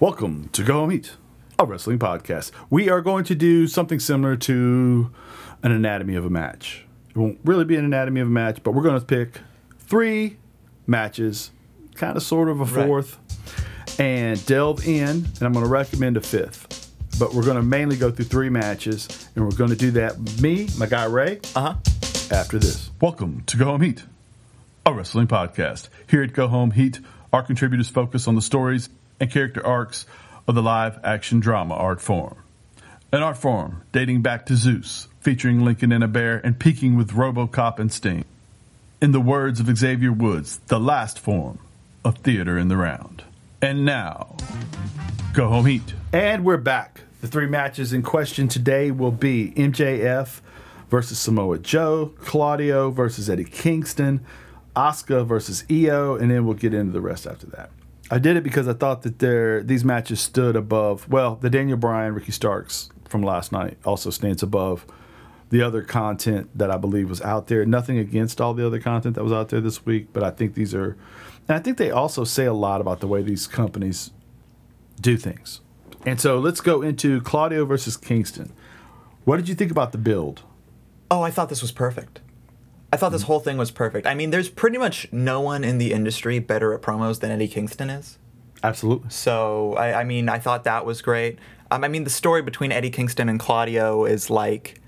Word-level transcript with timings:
Welcome 0.00 0.48
to 0.52 0.62
Go 0.62 0.74
Home 0.74 0.90
Heat, 0.90 1.16
a 1.58 1.66
wrestling 1.66 1.98
podcast. 1.98 2.52
We 2.70 2.88
are 2.88 3.00
going 3.00 3.24
to 3.24 3.34
do 3.34 3.66
something 3.66 3.98
similar 3.98 4.36
to 4.36 5.10
an 5.62 5.72
anatomy 5.72 6.14
of 6.14 6.24
a 6.24 6.30
match. 6.30 6.84
It 7.10 7.16
won't 7.16 7.38
really 7.44 7.64
be 7.64 7.74
an 7.76 7.84
anatomy 7.84 8.20
of 8.20 8.28
a 8.28 8.30
match, 8.30 8.62
but 8.62 8.72
we're 8.72 8.82
going 8.84 9.00
to 9.00 9.04
pick 9.04 9.40
three 9.80 10.36
matches, 10.86 11.50
kind 11.96 12.16
of 12.16 12.22
sort 12.22 12.48
of 12.48 12.60
a 12.60 12.64
Right. 12.64 12.86
fourth, 12.86 13.18
and 13.98 14.44
delve 14.46 14.86
in. 14.86 15.08
And 15.08 15.42
I'm 15.42 15.52
going 15.52 15.64
to 15.64 15.70
recommend 15.70 16.16
a 16.16 16.20
fifth. 16.20 16.74
But 17.18 17.34
we're 17.34 17.42
going 17.44 17.56
to 17.56 17.62
mainly 17.64 17.96
go 17.96 18.12
through 18.12 18.26
three 18.26 18.50
matches, 18.50 19.28
and 19.34 19.44
we're 19.44 19.56
going 19.56 19.70
to 19.70 19.76
do 19.76 19.90
that. 19.92 20.40
Me, 20.40 20.68
my 20.78 20.86
guy 20.86 21.06
Rae, 21.06 21.40
Uh 21.56 21.60
huh. 21.72 21.74
after 22.30 22.60
this. 22.60 22.92
Welcome 23.00 23.42
to 23.46 23.56
Go 23.56 23.64
Home 23.64 23.80
Heat, 23.80 24.04
a 24.86 24.92
wrestling 24.92 25.26
podcast. 25.26 25.88
Here 26.08 26.22
at 26.22 26.32
Go 26.34 26.46
Home 26.46 26.70
Heat, 26.70 27.00
our 27.32 27.42
contributors 27.42 27.88
focus 27.90 28.28
on 28.28 28.36
the 28.36 28.42
stories 28.42 28.88
and 29.20 29.30
character 29.30 29.64
arcs 29.64 30.06
of 30.46 30.54
the 30.54 30.62
live 30.62 30.98
action 31.04 31.40
drama 31.40 31.74
art 31.74 32.00
form. 32.00 32.36
An 33.12 33.22
art 33.22 33.38
form 33.38 33.82
dating 33.92 34.22
back 34.22 34.46
to 34.46 34.56
Zeus, 34.56 35.08
featuring 35.20 35.64
Lincoln 35.64 35.92
and 35.92 36.04
a 36.04 36.08
bear 36.08 36.40
and 36.44 36.58
peaking 36.58 36.96
with 36.96 37.12
Robocop 37.12 37.78
and 37.78 37.92
Sting. 37.92 38.24
In 39.00 39.12
the 39.12 39.20
words 39.20 39.60
of 39.60 39.76
Xavier 39.76 40.12
Woods, 40.12 40.58
the 40.66 40.80
last 40.80 41.18
form 41.18 41.58
of 42.04 42.18
theater 42.18 42.58
in 42.58 42.68
the 42.68 42.76
round. 42.76 43.22
And 43.60 43.84
now, 43.84 44.36
Go 45.32 45.48
Home 45.48 45.66
Heat. 45.66 45.94
And 46.12 46.44
we're 46.44 46.56
back. 46.56 47.02
The 47.20 47.28
three 47.28 47.46
matches 47.46 47.92
in 47.92 48.02
question 48.02 48.48
today 48.48 48.90
will 48.90 49.12
be 49.12 49.52
MJF 49.56 50.40
versus 50.88 51.18
Samoa 51.18 51.58
Joe, 51.58 52.12
Claudio 52.20 52.90
versus 52.90 53.28
Eddie 53.28 53.44
Kingston, 53.44 54.24
Asuka 54.76 55.26
versus 55.26 55.64
Io, 55.70 56.14
and 56.14 56.30
then 56.30 56.44
we'll 56.44 56.54
get 56.54 56.72
into 56.72 56.92
the 56.92 57.00
rest 57.00 57.26
after 57.26 57.46
that. 57.48 57.70
I 58.10 58.18
did 58.18 58.36
it 58.36 58.42
because 58.42 58.66
I 58.68 58.72
thought 58.72 59.02
that 59.02 59.18
there 59.18 59.62
these 59.62 59.84
matches 59.84 60.20
stood 60.20 60.56
above. 60.56 61.08
Well, 61.08 61.36
the 61.36 61.50
Daniel 61.50 61.76
Bryan, 61.76 62.14
Ricky 62.14 62.32
Starks 62.32 62.90
from 63.08 63.22
last 63.22 63.52
night 63.52 63.76
also 63.84 64.10
stands 64.10 64.42
above 64.42 64.86
the 65.50 65.62
other 65.62 65.82
content 65.82 66.50
that 66.56 66.70
I 66.70 66.76
believe 66.76 67.08
was 67.08 67.22
out 67.22 67.46
there. 67.48 67.64
Nothing 67.64 67.98
against 67.98 68.40
all 68.40 68.54
the 68.54 68.66
other 68.66 68.80
content 68.80 69.14
that 69.14 69.24
was 69.24 69.32
out 69.32 69.48
there 69.48 69.60
this 69.60 69.84
week, 69.84 70.08
but 70.12 70.22
I 70.22 70.30
think 70.30 70.54
these 70.54 70.74
are, 70.74 70.96
and 71.48 71.56
I 71.56 71.58
think 71.58 71.78
they 71.78 71.90
also 71.90 72.24
say 72.24 72.44
a 72.44 72.52
lot 72.52 72.80
about 72.80 73.00
the 73.00 73.06
way 73.06 73.22
these 73.22 73.46
companies 73.46 74.10
do 75.00 75.16
things. 75.16 75.60
And 76.04 76.20
so 76.20 76.38
let's 76.38 76.60
go 76.60 76.82
into 76.82 77.20
Claudio 77.22 77.64
versus 77.64 77.96
Kingston. 77.96 78.52
What 79.24 79.36
did 79.36 79.48
you 79.48 79.54
think 79.54 79.70
about 79.70 79.92
the 79.92 79.98
build? 79.98 80.42
Oh, 81.10 81.22
I 81.22 81.30
thought 81.30 81.48
this 81.48 81.62
was 81.62 81.72
perfect. 81.72 82.20
I 82.92 82.96
thought 82.96 83.10
this 83.12 83.22
whole 83.24 83.40
thing 83.40 83.56
was 83.58 83.70
perfect. 83.70 84.06
I 84.06 84.14
mean, 84.14 84.30
there's 84.30 84.48
pretty 84.48 84.78
much 84.78 85.06
no 85.12 85.40
one 85.40 85.62
in 85.64 85.78
the 85.78 85.92
industry 85.92 86.38
better 86.38 86.72
at 86.72 86.80
promos 86.80 87.20
than 87.20 87.30
Eddie 87.30 87.48
Kingston 87.48 87.90
is. 87.90 88.18
Absolutely. 88.62 89.10
So, 89.10 89.74
I, 89.74 90.00
I 90.00 90.04
mean, 90.04 90.28
I 90.28 90.38
thought 90.38 90.64
that 90.64 90.86
was 90.86 91.02
great. 91.02 91.38
Um, 91.70 91.84
I 91.84 91.88
mean, 91.88 92.04
the 92.04 92.10
story 92.10 92.40
between 92.42 92.72
Eddie 92.72 92.90
Kingston 92.90 93.28
and 93.28 93.38
Claudio 93.38 94.04
is 94.06 94.30
like, 94.30 94.80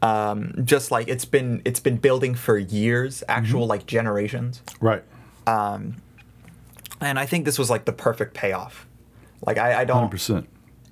um, 0.00 0.54
just 0.64 0.90
like 0.90 1.06
it's 1.08 1.24
been 1.24 1.62
it's 1.64 1.80
been 1.80 1.96
building 1.96 2.34
for 2.34 2.58
years, 2.58 3.22
actual 3.28 3.66
like 3.66 3.86
generations. 3.86 4.62
Right. 4.80 5.02
Um, 5.46 5.96
And 7.00 7.18
I 7.18 7.26
think 7.26 7.44
this 7.44 7.58
was 7.58 7.70
like 7.70 7.84
the 7.84 7.92
perfect 7.92 8.34
payoff. 8.34 8.86
Like 9.46 9.58
I, 9.58 9.80
I 9.82 9.84
don't 9.84 10.10
100%. 10.10 10.46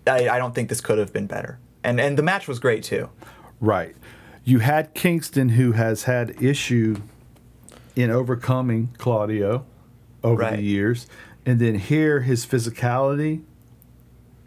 I, 0.07 0.29
I 0.29 0.39
don't 0.39 0.55
think 0.55 0.69
this 0.69 0.81
could 0.81 0.99
have 0.99 1.13
been 1.13 1.27
better. 1.27 1.59
And 1.85 2.01
and 2.01 2.17
the 2.19 2.23
match 2.23 2.47
was 2.47 2.59
great 2.59 2.85
too. 2.85 3.09
Right. 3.61 3.97
You 4.45 4.59
had 4.61 4.95
Kingston 4.95 5.51
who 5.51 5.73
has 5.73 6.05
had 6.05 6.43
issue 6.43 6.97
in 7.95 8.11
overcoming 8.11 8.89
Claudio 8.99 9.65
over 10.25 10.43
Right. 10.43 10.57
the 10.57 10.63
years. 10.63 11.07
And 11.47 11.61
then 11.61 11.77
here 11.77 12.21
his 12.21 12.47
physicality, 12.47 13.43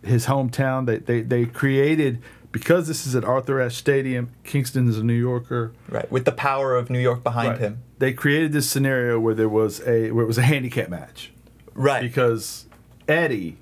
his 0.04 0.26
hometown, 0.28 0.86
they, 0.86 0.98
they, 0.98 1.22
they 1.22 1.46
created 1.46 2.22
because 2.52 2.88
this 2.88 3.06
is 3.06 3.16
at 3.16 3.26
Arthur 3.26 3.60
Ashe 3.60 3.76
Stadium, 3.76 4.30
Kingston 4.46 4.88
is 4.88 4.98
a 4.98 5.04
New 5.04 5.14
Yorker. 5.14 5.74
Right. 5.90 6.10
With 6.10 6.24
the 6.24 6.32
power 6.32 6.76
of 6.76 6.90
New 6.90 7.00
York 7.00 7.22
behind 7.24 7.50
Right. 7.50 7.60
him. 7.60 7.80
They 8.00 8.14
created 8.14 8.54
this 8.54 8.70
scenario 8.70 9.20
where 9.20 9.34
there 9.34 9.50
was 9.50 9.82
a 9.88 10.12
where 10.12 10.24
it 10.24 10.28
was 10.28 10.38
a 10.38 10.42
handicap 10.42 10.90
match. 10.90 11.32
Right. 11.74 12.02
Because 12.02 12.66
Eddie 13.08 13.58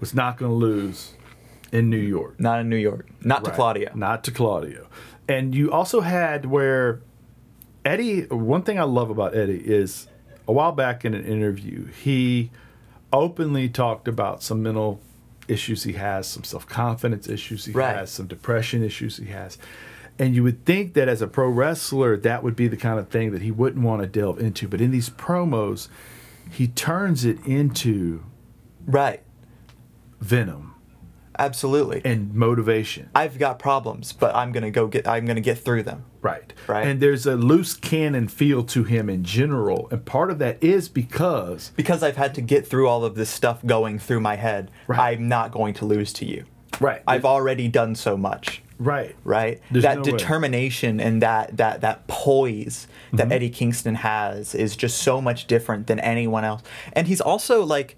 was 0.00 0.12
not 0.14 0.36
going 0.38 0.50
to 0.50 0.56
lose 0.56 1.14
in 1.72 1.88
New 1.90 1.96
York. 1.96 2.38
Not 2.38 2.60
in 2.60 2.68
New 2.68 2.76
York. 2.76 3.08
Not 3.22 3.44
to 3.44 3.50
Right. 3.50 3.56
Claudio. 3.56 3.90
Not 3.94 4.22
to 4.24 4.30
Claudio. 4.30 4.86
And 5.28 5.54
you 5.54 5.72
also 5.72 6.00
had 6.02 6.44
where 6.46 7.00
Eddie, 7.84 8.26
one 8.26 8.62
thing 8.62 8.78
I 8.78 8.84
love 8.84 9.10
about 9.10 9.34
Eddie 9.34 9.58
is 9.64 10.06
a 10.46 10.52
while 10.52 10.72
back 10.72 11.04
in 11.04 11.14
an 11.14 11.24
interview, 11.24 11.86
he 11.86 12.50
openly 13.12 13.68
talked 13.68 14.06
about 14.06 14.42
some 14.42 14.62
mental 14.62 15.00
issues 15.48 15.82
he 15.82 15.94
has, 15.94 16.26
some 16.28 16.44
self 16.44 16.66
confidence 16.66 17.28
issues 17.28 17.64
he 17.64 17.72
Right. 17.72 17.96
has, 17.96 18.10
some 18.10 18.26
depression 18.26 18.84
issues 18.84 19.16
he 19.16 19.26
has. 19.26 19.58
And 20.18 20.34
you 20.34 20.42
would 20.42 20.64
think 20.64 20.92
that 20.94 21.08
as 21.08 21.22
a 21.22 21.26
pro 21.26 21.48
wrestler, 21.48 22.16
that 22.18 22.42
would 22.44 22.54
be 22.54 22.68
the 22.68 22.76
kind 22.76 22.98
of 22.98 23.08
thing 23.08 23.32
that 23.32 23.42
he 23.42 23.50
wouldn't 23.50 23.84
want 23.84 24.02
to 24.02 24.06
delve 24.06 24.38
into. 24.38 24.68
But 24.68 24.80
in 24.80 24.90
these 24.90 25.08
promos, 25.10 25.88
he 26.50 26.68
turns 26.68 27.24
it 27.24 27.38
into 27.46 28.22
Right. 28.86 29.22
venom 30.20 30.71
Absolutely. 31.38 32.02
and 32.04 32.34
motivation. 32.34 33.10
I've 33.14 33.38
got 33.38 33.58
problems, 33.58 34.12
but 34.12 34.34
I'm 34.34 34.52
gonna 34.52 34.70
go 34.70 34.86
get. 34.86 35.06
I'm 35.08 35.24
gonna 35.26 35.40
get 35.40 35.58
through 35.58 35.82
them. 35.84 36.04
Right. 36.20 36.52
Right. 36.68 36.86
And 36.86 37.00
there's 37.00 37.26
a 37.26 37.34
loose 37.36 37.74
cannon 37.74 38.28
feel 38.28 38.62
to 38.64 38.84
him 38.84 39.08
in 39.10 39.24
general. 39.24 39.88
And 39.90 40.04
part 40.04 40.30
of 40.30 40.38
that 40.38 40.62
is 40.62 40.88
because 40.88 41.72
Because 41.74 42.02
I've 42.02 42.16
had 42.16 42.34
to 42.36 42.40
get 42.40 42.66
through 42.66 42.88
all 42.88 43.04
of 43.04 43.14
this 43.16 43.28
stuff 43.30 43.64
going 43.66 43.98
through 43.98 44.20
my 44.20 44.36
head. 44.36 44.70
Right. 44.86 45.18
I'm 45.18 45.26
not 45.28 45.50
going 45.52 45.74
to 45.74 45.84
lose 45.84 46.12
to 46.14 46.24
you. 46.24 46.44
Right. 46.80 47.02
I've 47.06 47.24
already 47.24 47.66
done 47.68 47.94
so 47.96 48.16
much. 48.16 48.62
right. 48.78 49.14
Right. 49.24 49.60
There's 49.70 49.82
that 49.84 49.96
no 49.98 50.02
way. 50.02 50.10
determination 50.18 51.00
and 51.00 51.22
that 51.22 51.56
that 51.56 51.80
that 51.80 52.06
poise 52.06 52.86
that 53.12 53.22
Mm-hmm. 53.24 53.32
Eddie 53.32 53.50
Kingston 53.50 53.94
has 53.96 54.54
is 54.54 54.76
just 54.76 54.98
so 55.02 55.20
much 55.20 55.46
different 55.46 55.86
than 55.88 55.98
anyone 56.00 56.44
else. 56.44 56.62
And 56.92 57.06
he's 57.08 57.20
also 57.20 57.64
like. 57.64 57.96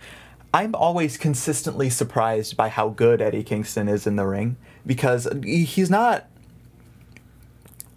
I'm 0.55 0.73
always 0.77 1.19
consistently 1.19 1.91
surprised 1.91 2.57
by 2.57 2.69
how 2.69 2.91
good 2.91 3.21
Eddie 3.21 3.43
Kingston 3.43 3.89
is 3.89 4.07
in 4.07 4.15
the 4.15 4.25
ring 4.25 4.57
because 4.87 5.27
he's 5.43 5.91
not 5.91 6.27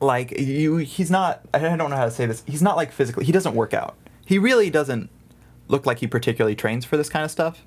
like 0.02 0.40
you 0.40 0.78
he's 0.78 1.12
not 1.12 1.42
I 1.54 1.60
don't 1.60 1.78
know 1.78 1.96
how 1.96 2.06
to 2.06 2.12
say 2.12 2.26
this. 2.26 2.44
He's 2.48 2.64
not 2.64 2.76
like 2.76 2.92
physically 2.92 3.26
he 3.26 3.32
doesn't 3.32 3.54
work 3.54 3.76
out. 3.76 3.96
He 4.26 4.40
really 4.40 4.72
doesn't 4.72 5.12
look 5.68 5.86
like 5.86 6.00
he 6.00 6.08
particularly 6.08 6.56
trains 6.56 6.84
for 6.84 6.98
this 6.98 7.10
kind 7.10 7.24
of 7.24 7.30
stuff. 7.30 7.62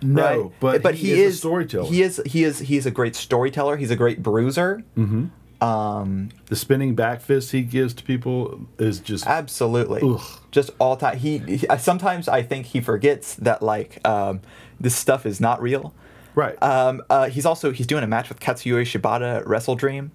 No, 0.00 0.52
right? 0.62 0.82
but, 0.82 0.94
he, 0.94 1.12
is, 1.12 1.34
a 1.34 1.38
storyteller. 1.38 1.90
He 1.90 2.00
is 2.00 2.22
he 2.24 2.44
is 2.44 2.60
he's 2.60 2.86
a 2.86 2.90
great 2.90 3.14
storyteller. 3.14 3.76
He's 3.76 3.90
a 3.90 3.96
great 3.96 4.22
bruiser. 4.22 4.84
Mm-hmm. 4.96 5.26
Um, 5.60 6.30
the 6.46 6.56
spinning 6.56 6.94
back 6.94 7.20
fist 7.20 7.52
he 7.52 7.62
gives 7.62 7.94
to 7.94 8.04
people 8.04 8.66
is 8.78 9.00
just 9.00 9.26
absolutely. 9.26 10.00
Ugh. 10.02 10.20
Just 10.50 10.70
all 10.78 10.96
time. 10.96 11.16
He, 11.18 11.38
he 11.38 11.66
sometimes 11.78 12.28
I 12.28 12.42
think 12.42 12.66
he 12.66 12.80
forgets 12.80 13.34
that 13.36 13.62
like 13.62 14.06
um, 14.06 14.40
this 14.78 14.94
stuff 14.94 15.24
is 15.26 15.40
not 15.40 15.62
real. 15.62 15.94
right. 16.34 16.60
Um, 16.62 17.02
uh, 17.08 17.28
he's 17.28 17.46
also 17.46 17.70
he's 17.72 17.86
doing 17.86 18.04
a 18.04 18.06
match 18.06 18.28
with 18.28 18.40
Katsuyori 18.40 18.82
Shibata 18.84 19.36
at 19.38 19.46
Wrestle 19.46 19.74
Dream. 19.76 20.10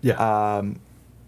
yeah. 0.00 0.14
Um, 0.56 0.80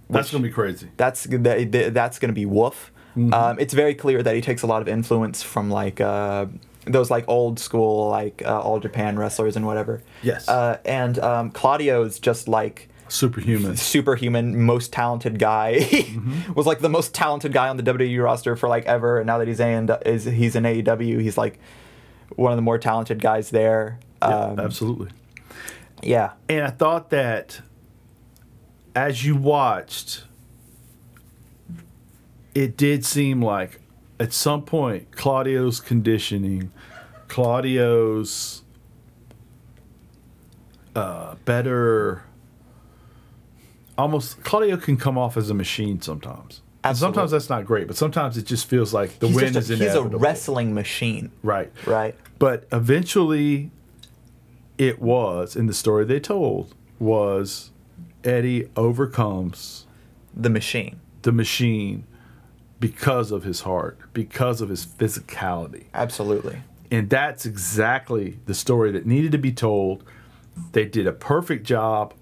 That's 0.08 0.30
going 0.30 0.42
to 0.42 0.48
be 0.48 0.52
crazy. 0.54 0.88
that's 0.96 1.24
that, 1.24 1.72
that- 1.72 1.92
that's 1.94 2.18
going 2.18 2.28
to 2.30 2.34
be 2.34 2.46
woof. 2.46 2.92
Um, 3.32 3.58
it's 3.58 3.72
very 3.72 3.94
clear 3.94 4.22
that 4.22 4.34
he 4.34 4.42
takes 4.42 4.60
a 4.62 4.66
lot 4.66 4.82
of 4.82 4.88
influence 4.88 5.42
from 5.42 5.70
like 5.70 6.02
uh, 6.02 6.44
those 6.84 7.10
like 7.10 7.24
old 7.28 7.58
school 7.58 8.10
like 8.10 8.42
uh, 8.44 8.60
all 8.60 8.78
Japan 8.78 9.18
wrestlers 9.18 9.56
and 9.56 9.64
whatever. 9.66 10.02
Yes. 10.22 10.46
Uh, 10.48 10.76
and 10.84 11.18
um, 11.20 11.50
Claudio 11.50 12.02
is 12.04 12.18
just 12.18 12.46
like 12.46 12.90
Superhuman. 13.08 13.76
superhuman, 13.76 14.62
most 14.64 14.92
talented 14.92 15.38
guy. 15.38 15.86
was 16.54 16.66
like 16.66 16.80
the 16.80 16.88
most 16.88 17.14
talented 17.14 17.52
guy 17.52 17.68
on 17.68 17.76
the 17.76 17.82
WWE 17.82 18.22
roster 18.22 18.56
for 18.56 18.68
like 18.68 18.84
ever. 18.86 19.18
And 19.18 19.26
now 19.26 19.38
that 19.38 19.48
he's 19.48 19.60
in 19.60 19.88
is 20.04 20.24
he's 20.24 20.56
in 20.56 20.64
AEW, 20.64 21.20
he's 21.20 21.38
like 21.38 21.58
one 22.34 22.52
of 22.52 22.56
the 22.56 22.62
more 22.62 22.78
talented 22.78 23.20
guys 23.22 23.50
there. 23.50 23.98
Yeah, 24.22 24.28
Um, 24.28 24.58
absolutely. 24.60 25.10
yeah. 26.02 26.32
And 26.48 26.64
I 26.64 26.70
thought 26.70 27.10
that 27.10 27.60
as 28.94 29.24
you 29.24 29.36
watched, 29.36 30.24
it 32.54 32.76
did 32.76 33.04
seem 33.04 33.42
like 33.42 33.80
at 34.18 34.32
some 34.32 34.62
point 34.62 35.12
Claudio's 35.12 35.78
conditioning, 35.80 36.72
Claudio's 37.28 38.62
uh, 40.94 41.34
better, 41.44 42.22
almost 43.98 44.42
Claudio 44.44 44.76
can 44.76 44.96
come 44.96 45.16
off 45.18 45.36
as 45.36 45.50
a 45.50 45.54
machine 45.54 46.00
sometimes. 46.00 46.62
And 46.84 46.96
sometimes 46.96 47.32
that's 47.32 47.50
not 47.50 47.66
great, 47.66 47.88
but 47.88 47.96
sometimes 47.96 48.36
it 48.38 48.46
just 48.46 48.68
feels 48.68 48.94
like 48.94 49.18
the 49.18 49.26
He's, 49.26 49.36
win 49.36 49.52
just 49.54 49.70
is 49.70 49.80
a, 49.80 49.84
he's 49.84 49.94
a 49.94 50.02
wrestling 50.04 50.72
machine. 50.72 51.32
Right. 51.42 51.72
Right. 51.84 52.14
But 52.38 52.68
eventually, 52.72 53.72
it 54.78 55.00
was, 55.00 55.56
in 55.56 55.66
the 55.66 55.74
story 55.74 56.04
they 56.04 56.20
told, 56.20 56.74
was 57.00 57.72
Eddie 58.22 58.68
overcomes 58.76 59.86
The 60.36 60.50
machine. 60.50 61.00
the 61.22 61.32
machine 61.32 62.04
because 62.78 63.32
of 63.32 63.42
his 63.42 63.62
heart, 63.62 63.98
because 64.12 64.60
of 64.60 64.68
his 64.68 64.86
physicality. 64.86 65.86
Absolutely. 65.94 66.60
And 66.90 67.10
that's 67.10 67.46
exactly 67.46 68.38
the 68.46 68.54
story 68.54 68.92
that 68.92 69.06
needed 69.06 69.32
to 69.32 69.38
be 69.38 69.50
told. 69.50 70.04
They 70.72 70.84
did 70.84 71.06
a 71.08 71.12
perfect 71.12 71.66
job 71.66 72.14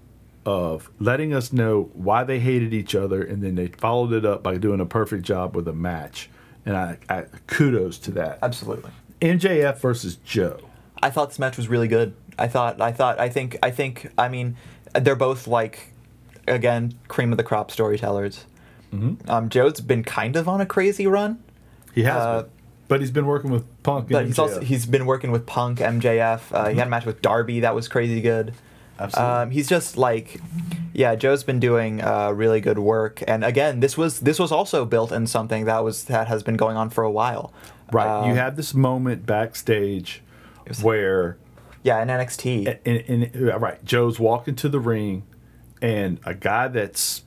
of 0.45 0.89
letting 0.99 1.33
us 1.33 1.51
know 1.51 1.89
why 1.93 2.23
they 2.23 2.39
hated 2.39 2.73
each 2.73 2.93
other, 2.95 3.23
and 3.23 3.41
then 3.41 3.55
they 3.55 3.67
followed 3.67 4.13
it 4.13 4.25
up 4.25 4.43
by 4.43 4.57
doing 4.57 4.79
a 4.79 4.85
perfect 4.85 5.23
job 5.23 5.55
with 5.55 5.67
a 5.67 5.73
match. 5.73 6.29
And 6.65 6.75
I, 6.77 6.97
I 7.09 7.25
kudos 7.47 7.97
to 7.99 8.11
that. 8.11 8.39
Absolutely. 8.41 8.91
MJF 9.21 9.79
versus 9.79 10.15
Joe. 10.17 10.59
I 11.01 11.09
thought 11.09 11.29
this 11.29 11.39
match 11.39 11.57
was 11.57 11.67
really 11.67 11.87
good. 11.87 12.13
I 12.37 12.47
thought, 12.47 12.81
I 12.81 12.91
thought, 12.91 13.19
I 13.19 13.29
think, 13.29 13.57
I 13.63 13.71
think, 13.71 14.11
I 14.17 14.27
mean, 14.29 14.55
they're 14.93 15.15
both 15.15 15.47
like, 15.47 15.93
again, 16.47 16.93
cream 17.07 17.31
of 17.31 17.37
the 17.37 17.43
crop 17.43 17.71
storytellers. 17.71 18.45
Mm-hmm. 18.93 19.29
Um, 19.29 19.49
Joe's 19.49 19.79
been 19.81 20.03
kind 20.03 20.35
of 20.35 20.47
on 20.47 20.61
a 20.61 20.65
crazy 20.65 21.07
run, 21.07 21.43
He 21.93 22.03
has 22.03 22.21
Uh, 22.21 22.41
been. 22.43 22.51
But 22.87 22.99
he's 23.01 23.09
been 23.11 23.25
working 23.25 23.49
with 23.49 23.63
Punk 23.81 24.09
but 24.09 24.19
and 24.19 24.27
he's 24.27 24.37
also 24.37 24.61
he's 24.61 24.85
been 24.85 25.07
working 25.07 25.31
with 25.31 25.47
Punk, 25.47 25.79
MJF. 25.79 26.41
Uh, 26.51 26.69
He 26.69 26.77
had 26.77 26.85
a 26.85 26.89
match 26.89 27.03
with 27.05 27.19
Darby 27.19 27.61
that 27.61 27.73
was 27.73 27.87
crazy 27.87 28.21
good. 28.21 28.53
Absolutely. 28.99 29.33
Um, 29.33 29.51
he's 29.51 29.67
just 29.67 29.97
like, 29.97 30.39
yeah, 30.93 31.15
Joe's 31.15 31.43
been 31.43 31.59
doing 31.59 32.01
uh, 32.01 32.31
really 32.31 32.61
good 32.61 32.79
work. 32.79 33.21
And 33.27 33.43
again, 33.43 33.79
this 33.81 33.97
was 33.97 34.21
this 34.21 34.39
was 34.39 34.51
also 34.51 34.85
built 34.85 35.11
in 35.11 35.27
something 35.27 35.65
that 35.65 35.83
was 35.83 36.05
that 36.05 36.27
has 36.27 36.43
been 36.43 36.55
going 36.57 36.77
on 36.77 36.89
for 36.89 37.03
a 37.03 37.11
while. 37.11 37.51
right. 37.91 38.25
you 38.25 38.31
Um, 38.31 38.37
have 38.37 38.55
this 38.55 38.73
moment 38.73 39.25
backstage 39.25 40.21
where 40.81 41.37
yeah, 41.83 42.01
in 42.01 42.07
NXT. 42.07 42.79
and, 42.85 43.03
and 43.35 43.61
right, 43.61 43.83
Joe's 43.85 44.19
walking 44.19 44.55
to 44.55 44.69
the 44.69 44.79
ring, 44.79 45.23
and 45.81 46.19
a 46.25 46.33
guy 46.33 46.67
that's 46.69 47.23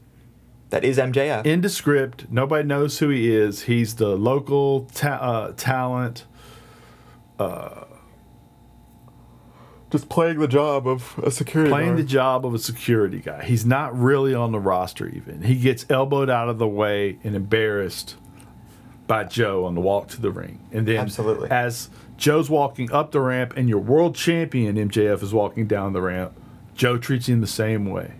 that 0.71 0.85
is 0.85 0.99
MJF. 0.99 1.47
in 1.47 1.61
the 1.61 1.69
script, 1.69 2.27
nobody 2.31 2.67
knows 2.67 2.99
who 2.99 3.09
he 3.11 3.35
is. 3.35 3.63
He's 3.63 3.95
the 3.97 4.17
local 4.17 4.87
ta- 4.95 5.19
uh, 5.21 5.53
talent, 5.57 6.25
uh, 7.39 7.85
just 9.91 10.09
playing 10.09 10.39
the 10.39 10.49
job 10.49 10.87
of 10.87 11.19
a 11.23 11.31
security. 11.31 11.71
playing 11.71 11.97
the 11.97 12.03
job 12.03 12.45
of 12.45 12.55
a 12.55 12.59
security 12.59 13.21
guy. 13.21 13.45
He's 13.45 13.65
not 13.65 13.99
really 13.99 14.35
on 14.35 14.53
the 14.53 14.61
roster. 14.61 15.09
Even 15.09 15.43
he 15.43 15.57
gets 15.57 15.87
elbowed 15.89 16.29
out 16.31 16.49
of 16.49 16.59
the 16.59 16.69
way 16.69 17.19
and 17.25 17.35
embarrassed 17.35 18.17
by 19.07 19.25
Joe 19.25 19.65
on 19.65 19.75
the 19.75 19.81
walk 19.81 20.09
to 20.09 20.21
the 20.21 20.31
ring, 20.31 20.61
and 20.71 20.87
then 20.87 20.99
Absolutely. 20.99 21.51
as 21.51 21.89
Joe's 22.19 22.51
walking 22.51 22.93
up 22.93 23.13
the 23.13 23.21
ramp, 23.21 23.55
and 23.57 23.69
your 23.69 23.79
world 23.79 24.15
champion 24.15 24.77
MJF 24.77 25.23
is 25.23 25.33
walking 25.33 25.67
down 25.67 25.93
the 25.95 26.03
ramp. 26.03 26.33
Joe 26.75 26.99
treats 26.99 27.29
him 27.29 27.41
the 27.41 27.47
same 27.47 27.87
way. 27.87 28.13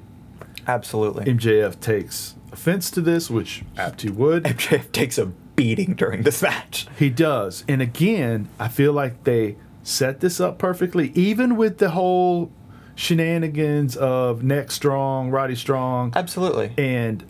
Absolutely. 0.67 1.25
MJF 1.25 1.81
takes 1.81 2.35
offense 2.53 2.91
to 2.93 3.01
this, 3.01 3.31
which 3.31 3.65
apt 3.77 4.03
he 4.03 4.11
would. 4.11 4.45
MJF 4.45 4.91
takes 4.93 5.19
a 5.19 5.27
beating 5.27 5.95
during 5.95 6.23
this 6.23 6.41
match. 6.43 6.87
He 6.99 7.11
does. 7.11 7.65
And 7.69 7.83
again, 7.83 8.49
I 8.59 8.69
feel 8.69 8.93
like 8.93 9.25
they 9.25 9.57
set 9.89 10.21
this 10.21 10.41
up 10.41 10.59
perfectly, 10.59 11.11
even 11.15 11.57
with 11.57 11.79
the 11.79 11.91
whole 11.91 12.53
shenanigans 12.95 13.97
of 13.97 14.43
Neck 14.43 14.71
Strong, 14.71 15.31
Roddy 15.31 15.55
Strong, 15.55 16.13
Absolutely. 16.15 16.73
and 16.77 17.25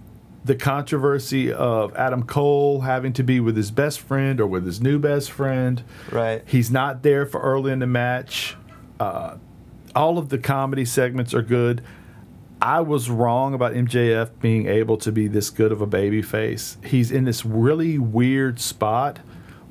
the 0.45 0.55
controversy 0.55 1.53
of 1.53 1.95
Adam 1.95 2.23
Cole 2.23 2.81
having 2.81 3.13
to 3.13 3.23
be 3.23 3.39
with 3.39 3.57
his 3.57 3.71
best 3.71 4.01
friend 4.01 4.41
or 4.41 4.47
with 4.47 4.65
his 4.65 4.81
new 4.81 4.99
best 4.99 5.31
friend. 5.31 5.83
Right. 6.11 6.43
He's 6.47 6.71
not 6.71 7.03
there 7.03 7.27
for 7.27 7.41
early 7.41 7.71
in 7.71 7.81
the 7.81 7.87
match. 7.87 8.57
Uh, 8.99 9.37
all 9.95 10.17
of 10.19 10.31
the 10.31 10.39
comedy 10.39 10.85
segments 10.85 11.35
are 11.35 11.43
good. 11.43 11.83
I 12.61 12.81
was 12.81 13.09
wrong 13.09 13.55
about 13.55 13.75
MJF 13.75 14.31
being 14.41 14.67
able 14.67 14.97
to 14.99 15.13
be 15.13 15.29
this 15.29 15.51
good 15.51 15.71
of 15.71 15.81
a 15.81 15.87
baby 15.87 16.23
face. 16.23 16.77
He's 16.83 17.13
in 17.13 17.25
this 17.25 17.45
really 17.45 17.99
weird 17.99 18.59
spot 18.59 19.21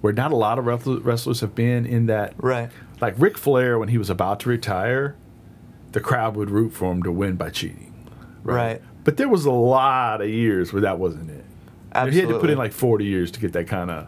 where 0.01 0.13
not 0.13 0.31
a 0.31 0.35
lot 0.35 0.59
of 0.59 0.65
wrestlers 1.05 1.39
have 1.41 1.55
been 1.55 1.85
in 1.85 2.05
that. 2.07 2.33
Right. 2.37 2.69
Like 3.01 3.15
Ric 3.17 3.37
Flair, 3.37 3.79
when 3.79 3.89
he 3.89 3.97
was 3.97 4.09
about 4.09 4.39
to 4.41 4.49
retire, 4.49 5.15
the 5.91 5.99
crowd 5.99 6.35
would 6.35 6.49
root 6.49 6.73
for 6.73 6.91
him 6.91 7.03
to 7.03 7.11
win 7.11 7.35
by 7.35 7.49
cheating. 7.49 7.93
Right. 8.43 8.81
But 9.03 9.17
there 9.17 9.29
was 9.29 9.45
a 9.45 9.51
lot 9.51 10.21
of 10.21 10.29
years 10.29 10.73
where 10.73 10.81
that 10.81 10.99
wasn't 10.99 11.31
it. 11.31 11.45
Absolutely. 11.93 12.19
He 12.19 12.27
had 12.27 12.33
to 12.33 12.39
put 12.39 12.49
in 12.49 12.57
like 12.57 12.73
40 12.73 13.05
years 13.05 13.31
to 13.31 13.39
get 13.39 13.53
that 13.53 13.67
kind 13.67 13.89
of 13.89 14.07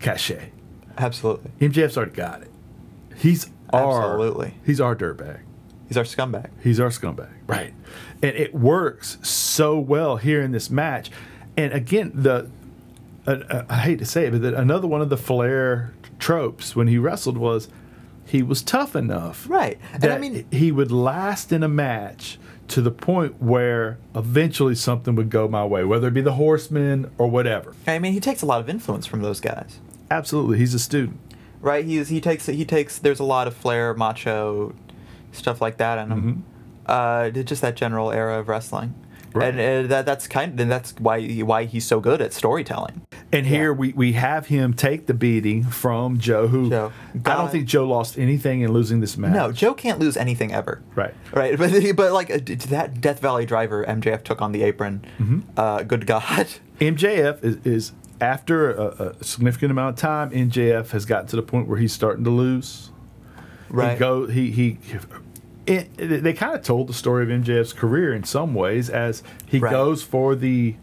cachet. 0.00 0.50
Absolutely. 0.96 1.50
MJF's 1.60 1.96
already 1.96 2.12
got 2.12 2.42
it. 2.42 2.50
He's 3.16 3.50
our 3.72 4.12
Absolutely. 4.12 4.54
he's 4.64 4.80
our 4.80 4.94
dirtbag. 4.94 5.40
He's 5.88 5.96
our 5.96 6.04
scumbag. 6.04 6.50
He's 6.62 6.80
our 6.80 6.88
scumbag. 6.88 7.30
Right. 7.46 7.74
And 8.22 8.36
it 8.36 8.54
works 8.54 9.18
so 9.22 9.78
well 9.78 10.16
here 10.16 10.40
in 10.40 10.52
this 10.52 10.70
match. 10.70 11.10
And 11.56 11.72
again, 11.72 12.12
the 12.14 12.50
uh, 13.26 13.64
I 13.68 13.76
hate 13.76 13.98
to 14.00 14.04
say 14.04 14.26
it, 14.26 14.32
but 14.32 14.42
the, 14.42 14.58
another 14.58 14.86
one 14.86 15.00
of 15.00 15.08
the 15.08 15.16
Flair 15.16 15.92
tropes 16.18 16.76
when 16.76 16.88
he 16.88 16.98
wrestled 16.98 17.38
was 17.38 17.68
he 18.26 18.42
was 18.42 18.62
tough 18.62 18.96
enough 18.96 19.46
Right. 19.48 19.78
And 19.92 20.06
I 20.06 20.18
mean, 20.18 20.46
he 20.50 20.72
would 20.72 20.90
last 20.90 21.52
in 21.52 21.62
a 21.62 21.68
match 21.68 22.38
to 22.68 22.80
the 22.80 22.90
point 22.90 23.42
where 23.42 23.98
eventually 24.14 24.74
something 24.74 25.14
would 25.16 25.30
go 25.30 25.46
my 25.48 25.64
way, 25.64 25.84
whether 25.84 26.08
it 26.08 26.14
be 26.14 26.22
the 26.22 26.32
Horsemen 26.32 27.10
or 27.18 27.26
whatever. 27.28 27.74
I 27.86 27.98
mean, 27.98 28.12
he 28.12 28.20
takes 28.20 28.42
a 28.42 28.46
lot 28.46 28.60
of 28.60 28.68
influence 28.68 29.06
from 29.06 29.20
those 29.22 29.40
guys. 29.40 29.80
Absolutely, 30.10 30.58
he's 30.58 30.74
a 30.74 30.78
student. 30.78 31.18
Right? 31.60 31.84
He's 31.84 32.08
he 32.08 32.20
takes 32.20 32.46
he 32.46 32.64
takes 32.64 32.98
there's 32.98 33.20
a 33.20 33.24
lot 33.24 33.46
of 33.46 33.54
flair, 33.54 33.94
macho, 33.94 34.74
stuff 35.32 35.60
like 35.60 35.78
that 35.78 35.98
in 35.98 36.10
him. 36.10 36.44
Uh, 36.86 37.30
just 37.30 37.62
that 37.62 37.76
general 37.76 38.12
era 38.12 38.38
of 38.38 38.48
wrestling. 38.48 38.94
Right. 39.34 39.52
And 39.52 39.86
uh, 39.86 39.88
that 39.88 40.06
that's 40.06 40.28
kind 40.28 40.58
and 40.60 40.70
that's 40.70 40.94
why 40.98 41.20
why 41.40 41.64
he's 41.64 41.84
so 41.84 41.98
good 41.98 42.22
at 42.22 42.32
storytelling. 42.32 43.04
And 43.32 43.46
here 43.46 43.72
we, 43.72 43.92
we 43.92 44.12
have 44.12 44.46
him 44.46 44.74
take 44.74 45.06
the 45.06 45.14
beating 45.14 45.64
from 45.64 46.18
Joe, 46.18 46.46
who 46.46 46.70
Joe. 46.70 46.92
I 47.26 47.34
don't 47.34 47.50
think 47.50 47.66
Joe 47.66 47.84
lost 47.84 48.16
anything 48.16 48.60
in 48.60 48.72
losing 48.72 49.00
this 49.00 49.16
match. 49.16 49.32
No, 49.32 49.50
Joe 49.50 49.74
can't 49.74 49.98
lose 49.98 50.16
anything 50.16 50.52
ever. 50.52 50.82
Right. 50.94 51.14
Right. 51.32 51.58
But 51.64 51.96
but 51.96 52.12
like 52.12 52.30
uh, 52.30 52.38
that 52.68 53.00
Death 53.00 53.20
Valley 53.20 53.44
driver 53.46 53.84
MJF 53.84 54.22
took 54.22 54.40
on 54.40 54.52
the 54.52 54.62
apron. 54.62 55.04
Mm-hmm. 55.18 55.40
Uh, 55.56 55.82
good 55.82 56.06
God. 56.06 56.46
MJF 56.80 57.42
is, 57.42 57.56
is 57.64 57.92
after 58.20 58.72
a, 58.72 59.14
a 59.18 59.24
significant 59.24 59.70
amount 59.70 59.96
of 59.96 60.00
time, 60.00 60.30
MJF 60.30 60.90
has 60.90 61.04
gotten 61.04 61.26
to 61.28 61.36
the 61.36 61.42
point 61.42 61.66
where 61.68 61.78
he's 61.78 61.92
starting 61.92 62.24
to 62.24 62.30
lose. 62.30 62.90
Right. 63.68 63.92
He 63.92 63.98
go 63.98 64.26
he 64.26 64.50
he. 64.50 64.78
It, 65.66 65.88
it- 65.98 66.22
they 66.22 66.32
kind 66.32 66.54
of 66.54 66.62
told 66.62 66.88
the 66.88 66.94
story 66.94 67.22
of 67.24 67.30
MJF's 67.30 67.72
career 67.72 68.12
in 68.14 68.24
some 68.24 68.54
ways 68.54 68.90
as 68.90 69.22
he 69.46 69.58
Right. 69.58 69.70
goes 69.70 70.02
for 70.02 70.34
the 70.34 70.76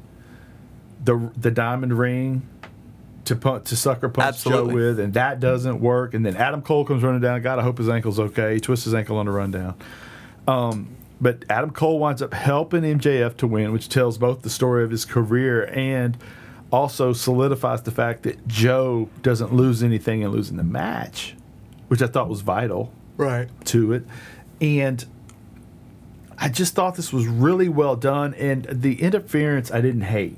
the 1.04 1.32
the 1.36 1.50
diamond 1.52 1.94
ring 1.98 2.44
to 3.26 3.36
punch 3.36 3.70
to 3.70 3.76
sucker 3.76 4.10
punch 4.10 4.28
Absolutely. 4.28 4.70
Joe 4.74 4.76
with, 4.76 5.00
and 5.00 5.14
that 5.14 5.40
doesn't 5.40 5.80
work. 5.80 6.14
And 6.14 6.26
then 6.26 6.36
Adam 6.36 6.62
Cole 6.62 6.86
comes 6.86 7.04
running 7.04 7.22
down. 7.22 7.42
God, 7.42 7.60
I 7.60 7.64
hope 7.64 7.78
his 7.78 7.90
ankle's 7.90 8.20
okay. 8.20 8.56
He 8.56 8.60
twists 8.60 8.86
his 8.86 8.94
ankle 8.94 9.18
on 9.18 9.26
the 9.28 9.32
rundown. 9.32 9.76
Um, 10.48 10.90
but 11.20 11.46
Adam 11.50 11.70
Cole 11.72 12.00
winds 12.00 12.22
up 12.24 12.34
helping 12.34 12.82
MJF 12.82 13.38
to 13.38 13.48
win, 13.48 13.72
which 13.72 13.90
tells 13.90 14.18
both 14.18 14.42
the 14.42 14.50
story 14.50 14.84
of 14.84 14.90
his 14.90 15.06
career 15.06 15.66
and 15.72 16.18
also 16.72 17.14
solidifies 17.14 17.84
the 17.84 17.92
fact 17.92 18.24
that 18.24 18.48
Joe 18.48 19.08
doesn't 19.22 19.54
lose 19.54 19.84
anything 19.84 20.22
in 20.22 20.30
losing 20.32 20.58
the 20.58 20.64
match, 20.64 21.36
which 21.90 22.02
I 22.02 22.08
thought 22.08 22.28
was 22.30 22.42
vital 22.42 22.92
Right. 23.18 23.50
to 23.66 23.94
it. 23.94 24.04
And 24.62 25.04
I 26.38 26.48
just 26.50 26.74
thought 26.76 26.96
this 26.96 27.12
was 27.12 27.28
really 27.28 27.68
well 27.70 27.96
done, 27.96 28.34
and 28.36 28.66
the 28.70 29.02
interference 29.02 29.72
I 29.72 29.82
didn't 29.82 30.02
hate. 30.02 30.38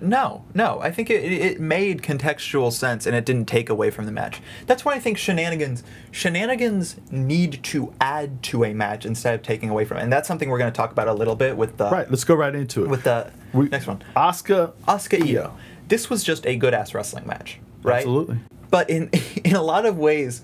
No, 0.00 0.44
no. 0.54 0.78
I 0.80 0.92
think 0.92 1.10
it, 1.10 1.24
it 1.24 1.60
made 1.60 2.02
contextual 2.02 2.72
sense 2.72 3.04
and 3.04 3.16
it 3.16 3.24
didn't 3.24 3.46
take 3.48 3.68
away 3.68 3.90
from 3.90 4.06
the 4.06 4.12
match. 4.12 4.40
That's 4.68 4.84
why 4.84 4.92
I 4.94 5.00
think 5.00 5.18
shenanigans 5.18 5.82
shenanigans 6.12 6.94
need 7.10 7.60
to 7.64 7.92
add 8.00 8.40
to 8.44 8.62
a 8.64 8.72
match 8.72 9.04
instead 9.04 9.34
of 9.34 9.42
taking 9.42 9.70
away 9.70 9.84
from 9.84 9.96
it. 9.96 10.02
And 10.04 10.12
that's 10.12 10.28
something 10.28 10.50
we're 10.50 10.58
going 10.58 10.70
to 10.70 10.76
talk 10.76 10.92
about 10.92 11.08
a 11.08 11.12
little 11.12 11.34
bit 11.34 11.56
with 11.56 11.78
the 11.78 11.90
Right, 11.90 12.08
let's 12.08 12.22
go 12.22 12.36
right 12.36 12.54
into 12.54 12.84
it. 12.84 12.88
with 12.90 13.02
the 13.02 13.32
We- 13.52 13.68
next 13.70 13.88
one. 13.88 14.00
Asuka, 14.16 14.70
Asuka 14.86 15.20
Io. 15.28 15.52
This 15.88 16.08
was 16.08 16.22
just 16.22 16.46
a 16.46 16.54
good 16.54 16.74
ass 16.74 16.94
wrestling 16.94 17.26
match, 17.26 17.58
right? 17.82 17.96
Absolutely. 17.96 18.38
But 18.70 18.88
in 18.90 19.10
in 19.44 19.56
a 19.56 19.62
lot 19.62 19.84
of 19.84 19.98
ways, 19.98 20.42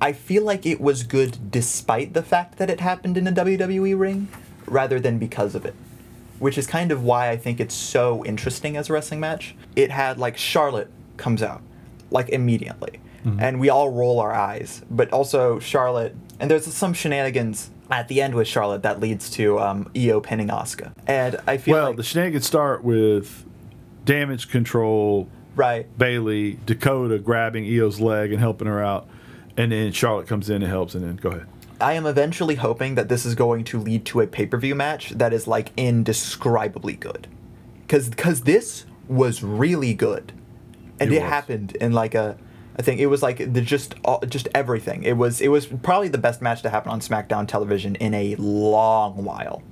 I 0.00 0.12
feel 0.12 0.44
like 0.44 0.64
it 0.64 0.80
was 0.80 1.02
good 1.02 1.50
despite 1.50 2.14
the 2.14 2.22
fact 2.22 2.56
that 2.58 2.70
it 2.70 2.80
happened 2.80 3.16
in 3.16 3.26
a 3.26 3.32
WWE 3.32 3.98
ring, 3.98 4.28
rather 4.66 4.98
than 4.98 5.18
because 5.18 5.54
of 5.54 5.64
it. 5.66 5.74
Which 6.38 6.56
is 6.56 6.66
kind 6.66 6.90
of 6.90 7.02
why 7.02 7.28
I 7.30 7.36
think 7.36 7.60
it's 7.60 7.74
so 7.74 8.24
interesting 8.24 8.76
as 8.76 8.88
a 8.88 8.94
wrestling 8.94 9.20
match. 9.20 9.54
It 9.76 9.90
had 9.90 10.18
like 10.18 10.38
Charlotte 10.38 10.90
comes 11.18 11.42
out, 11.42 11.60
like 12.10 12.30
immediately, 12.30 12.98
and 13.38 13.60
we 13.60 13.68
all 13.68 13.90
roll 13.90 14.20
our 14.20 14.32
eyes. 14.32 14.80
But 14.90 15.12
also 15.12 15.58
Charlotte, 15.58 16.16
and 16.38 16.50
there's 16.50 16.64
some 16.72 16.94
shenanigans 16.94 17.70
at 17.90 18.08
the 18.08 18.22
end 18.22 18.34
with 18.34 18.48
Charlotte 18.48 18.82
that 18.84 19.00
leads 19.00 19.28
to 19.30 19.58
um, 19.58 19.90
Io 19.96 20.20
pinning 20.20 20.48
Asuka. 20.48 20.92
And 21.06 21.36
I 21.46 21.58
feel 21.58 21.74
well, 21.74 21.86
like 21.88 21.96
the 21.96 22.02
shenanigans 22.02 22.46
start 22.46 22.82
with 22.82 23.44
damage 24.06 24.48
control, 24.48 25.28
right, 25.56 25.86
Bayley, 25.98 26.58
Dakota 26.64 27.18
grabbing 27.18 27.66
Io's 27.66 28.00
leg 28.00 28.32
and 28.32 28.40
helping 28.40 28.66
her 28.66 28.82
out, 28.82 29.08
and 29.56 29.72
then 29.72 29.92
Charlotte 29.92 30.26
comes 30.26 30.48
in 30.50 30.62
and 30.62 30.70
helps, 30.70 30.94
and 30.94 31.04
then 31.04 31.16
go 31.16 31.30
ahead. 31.30 31.46
I 31.80 31.94
am 31.94 32.04
eventually 32.04 32.56
hoping 32.56 32.94
that 32.96 33.08
this 33.08 33.24
is 33.24 33.34
going 33.34 33.64
to 33.64 33.78
lead 33.78 34.04
to 34.06 34.20
a 34.20 34.26
pay 34.26 34.46
per 34.46 34.58
view 34.58 34.74
match 34.74 35.10
that 35.10 35.32
is 35.32 35.46
like 35.46 35.72
indescribably 35.76 36.94
good, 36.94 37.26
because 37.82 38.10
because 38.10 38.42
this 38.42 38.84
was 39.08 39.42
really 39.42 39.94
good, 39.94 40.32
and 41.00 41.12
it 41.12 41.20
was. 41.20 41.28
happened 41.28 41.76
in 41.76 41.92
like 41.92 42.14
a 42.14 42.36
I 42.76 42.82
think 42.82 43.00
it 43.00 43.06
was 43.06 43.22
like 43.22 43.52
the 43.52 43.60
just 43.60 43.94
all, 44.04 44.20
just 44.20 44.48
everything. 44.54 45.02
It 45.02 45.16
was 45.16 45.40
it 45.40 45.48
was 45.48 45.66
probably 45.66 46.08
the 46.08 46.18
best 46.18 46.40
match 46.40 46.62
to 46.62 46.70
happen 46.70 46.92
on 46.92 47.00
SmackDown 47.00 47.46
television 47.48 47.94
in 47.96 48.14
a 48.14 48.36
long 48.36 49.24
while. 49.24 49.62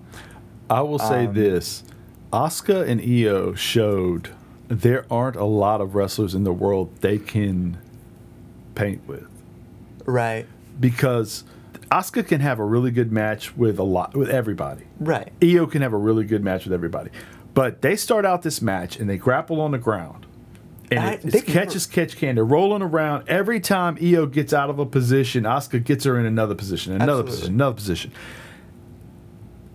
I 0.68 0.82
will 0.82 0.98
say 0.98 1.26
Um, 1.26 1.34
this: 1.34 1.84
Asuka 2.32 2.86
and 2.86 3.00
Io 3.00 3.54
showed 3.54 4.30
there 4.68 5.06
aren't 5.10 5.36
a 5.36 5.44
lot 5.44 5.80
of 5.80 5.94
wrestlers 5.94 6.34
in 6.34 6.44
the 6.44 6.52
world 6.52 6.94
they 7.00 7.16
can 7.16 7.78
paint 8.74 9.00
with 9.06 9.26
Right. 10.08 10.46
because 10.80 11.44
Asuka 11.90 12.26
can 12.26 12.40
have 12.40 12.58
a 12.58 12.64
really 12.64 12.90
good 12.90 13.12
match 13.12 13.56
with 13.56 13.78
a 13.78 13.82
lot 13.82 14.16
with 14.16 14.28
everybody. 14.30 14.84
Right. 15.00 15.32
Io 15.42 15.66
can 15.66 15.82
have 15.82 15.92
a 15.92 15.96
really 15.98 16.24
good 16.24 16.42
match 16.44 16.64
with 16.64 16.72
everybody, 16.72 17.10
but 17.54 17.82
they 17.82 17.96
start 17.96 18.24
out 18.26 18.42
this 18.42 18.60
match 18.62 18.98
and 18.98 19.08
they 19.08 19.16
grapple 19.16 19.60
on 19.60 19.70
the 19.72 19.78
ground. 19.78 20.26
And 20.90 21.00
I- 21.00 21.12
it- 21.12 21.24
it's 21.26 21.42
catch 21.44 21.74
never- 21.74 21.86
catch 21.90 22.16
can. 22.16 22.34
They're 22.36 22.44
rolling 22.44 22.80
around. 22.82 23.24
Every 23.28 23.60
time 23.60 23.98
Io 24.02 24.24
gets 24.26 24.52
out 24.54 24.70
of 24.70 24.78
a 24.78 24.86
position, 24.86 25.44
Asuka 25.44 25.84
gets 25.84 26.04
her 26.04 26.18
in 26.18 26.24
another 26.26 26.54
position, 26.54 26.94
another 26.94 27.12
Absolutely. 27.12 27.30
position, 27.32 27.54
another 27.54 27.74
position. 27.74 28.12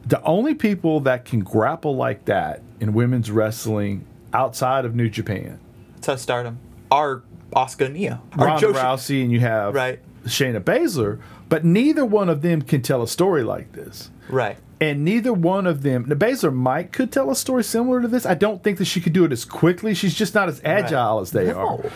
The 0.06 0.22
only 0.24 0.54
people 0.56 1.00
that 1.02 1.26
can 1.26 1.40
grapple 1.42 1.96
like 1.96 2.26
that 2.26 2.62
in 2.80 2.94
women's 2.94 3.32
wrestling 3.32 4.06
outside 4.34 4.86
of 4.86 4.96
New 4.96 5.10
Japan, 5.10 5.60
So 6.02 6.16
Stardom 6.16 6.58
are 6.92 7.22
Asuka 7.56 7.86
and 7.86 7.98
Io. 7.98 8.20
Ronda 8.36 8.68
Joshi- 8.68 8.74
Rousey 8.74 9.22
and 9.24 9.32
you 9.32 9.40
have 9.40 9.74
Right. 9.74 10.00
Shayna 10.26 10.60
Baszler, 10.62 11.20
but 11.50 11.64
neither 11.66 12.06
one 12.06 12.30
of 12.30 12.42
them 12.42 12.62
can 12.62 12.82
tell 12.82 13.02
a 13.02 13.08
story 13.08 13.44
like 13.44 13.74
this. 13.74 14.10
Right. 14.30 14.58
And 14.82 15.06
neither 15.06 15.32
one 15.32 15.66
of 15.66 15.82
them, 15.84 16.06
the 16.10 16.16
Baszler 16.16 16.54
might 16.54 16.92
could 16.92 17.12
tell 17.12 17.30
a 17.32 17.36
story 17.36 17.64
similar 17.64 18.02
to 18.02 18.08
this. 18.08 18.26
I 18.26 18.34
don't 18.34 18.62
think 18.64 18.78
that 18.80 18.86
she 18.86 19.00
could 19.00 19.14
do 19.14 19.24
it 19.24 19.32
as 19.32 19.46
quickly. 19.46 19.94
She's 19.94 20.16
just 20.16 20.36
not 20.36 20.50
as 20.50 20.62
agile 20.64 21.20
as 21.20 21.32
they 21.32 21.46
No. 21.48 21.82
are. 21.84 21.92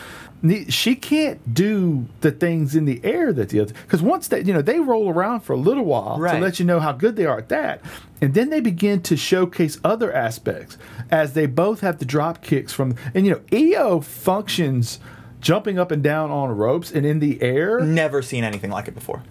She 0.68 0.94
can't 0.94 1.52
do 1.52 2.06
the 2.20 2.30
things 2.30 2.76
in 2.76 2.84
the 2.84 3.00
air 3.02 3.32
that 3.32 3.48
the 3.48 3.58
other. 3.60 3.72
Because 3.82 4.00
once 4.00 4.28
they, 4.28 4.40
you 4.42 4.52
know, 4.54 4.62
they 4.62 4.78
roll 4.78 5.10
around 5.10 5.40
for 5.40 5.52
a 5.52 5.56
little 5.56 5.84
while 5.84 6.16
to 6.18 6.38
let 6.38 6.60
you 6.60 6.64
know 6.64 6.78
how 6.78 6.92
good 6.92 7.16
they 7.16 7.26
are 7.26 7.38
at 7.38 7.48
that, 7.48 7.80
and 8.22 8.34
then 8.34 8.48
they 8.48 8.60
begin 8.60 9.02
to 9.02 9.16
showcase 9.16 9.78
other 9.82 10.12
aspects 10.12 10.78
as 11.10 11.32
they 11.32 11.46
both 11.46 11.80
have 11.80 11.98
the 11.98 12.04
drop 12.04 12.40
kicks 12.40 12.72
from. 12.72 12.94
And 13.14 13.26
you 13.26 13.32
know, 13.32 13.40
Io 13.52 14.00
functions 14.00 15.00
jumping 15.40 15.78
up 15.78 15.90
and 15.90 16.02
down 16.02 16.30
on 16.30 16.50
ropes 16.50 16.90
and 16.90 17.06
in 17.06 17.20
the 17.20 17.40
air 17.42 17.80
Never 17.80 18.22
seen 18.22 18.44
anything 18.44 18.70
like 18.70 18.88
it 18.88 18.94
before. 18.94 19.22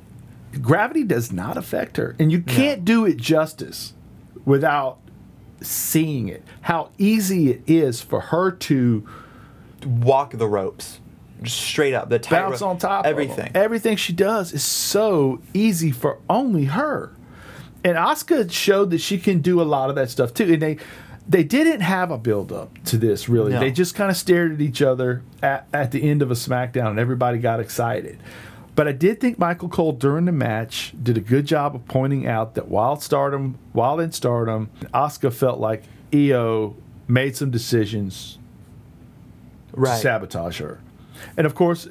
gravity 0.61 1.03
does 1.03 1.31
not 1.31 1.57
affect 1.57 1.97
her 1.97 2.15
and 2.19 2.31
you 2.31 2.41
can't 2.41 2.85
do 2.85 3.05
it 3.05 3.17
justice 3.17 3.93
without 4.45 4.99
seeing 5.61 6.27
it 6.29 6.43
how 6.61 6.89
easy 6.97 7.49
it 7.51 7.61
is 7.67 8.01
for 8.01 8.19
her 8.21 8.51
to 8.51 9.07
Walk 9.85 10.31
the 10.31 10.47
ropes. 10.47 10.99
Just 11.43 11.61
straight 11.61 11.93
up. 11.93 12.09
The 12.09 12.17
tight 12.17 12.39
bounce 12.41 12.61
rope, 12.61 12.69
on 12.71 12.77
top 12.79 13.05
everything. 13.05 13.51
everything 13.53 13.95
she 13.95 14.11
does 14.11 14.53
is 14.53 14.63
so 14.63 15.39
easy 15.53 15.91
for 15.91 16.19
only 16.29 16.65
her 16.65 17.13
and 17.83 17.95
Asuka 17.95 18.51
showed 18.51 18.89
that 18.89 19.01
she 19.01 19.19
can 19.19 19.39
do 19.41 19.61
a 19.61 19.63
lot 19.63 19.89
of 19.89 19.95
that 19.95 20.09
stuff 20.09 20.33
too 20.33 20.51
and 20.51 20.61
they 20.61 20.77
they 21.29 21.43
didn't 21.43 21.81
have 21.81 22.10
a 22.12 22.17
build 22.17 22.51
up 22.51 22.81
to 22.86 22.98
this 22.98 23.27
really 23.27 23.51
No. 23.51 23.60
they 23.60 23.72
just 23.72 23.96
kind 23.96 24.10
of 24.10 24.17
stared 24.17 24.53
at 24.53 24.62
each 24.62 24.81
other 24.81 25.24
at, 25.43 25.67
at 25.74 25.91
the 25.91 26.10
end 26.10 26.22
of 26.22 26.31
a 26.31 26.36
smackdown 26.36 26.91
and 26.91 27.00
everybody 27.00 27.38
got 27.39 27.60
excited 27.60 28.19
but 28.75 28.88
I 28.88 28.91
did 28.91 29.19
think 29.19 29.39
Michael 29.39 29.69
Cole 29.69 29.91
during 29.93 30.25
the 30.25 30.31
match 30.31 30.93
did 31.01 31.17
a 31.17 31.22
good 31.22 31.46
job 31.48 31.74
of 31.75 31.86
pointing 31.88 32.27
out 32.27 32.53
that 32.55 32.67
while 32.67 32.96
stardom 33.00 33.57
while 33.74 34.00
in 34.00 34.12
stardom 34.12 34.69
Asuka 34.93 35.34
felt 35.34 35.60
like 35.60 35.84
Io 36.13 36.75
made 37.07 37.36
some 37.36 37.50
decisions 37.51 38.38
right. 39.74 40.00
sabotage 40.01 40.60
her. 40.60 40.79
And 41.36 41.46
of 41.48 41.55
course, 41.55 41.88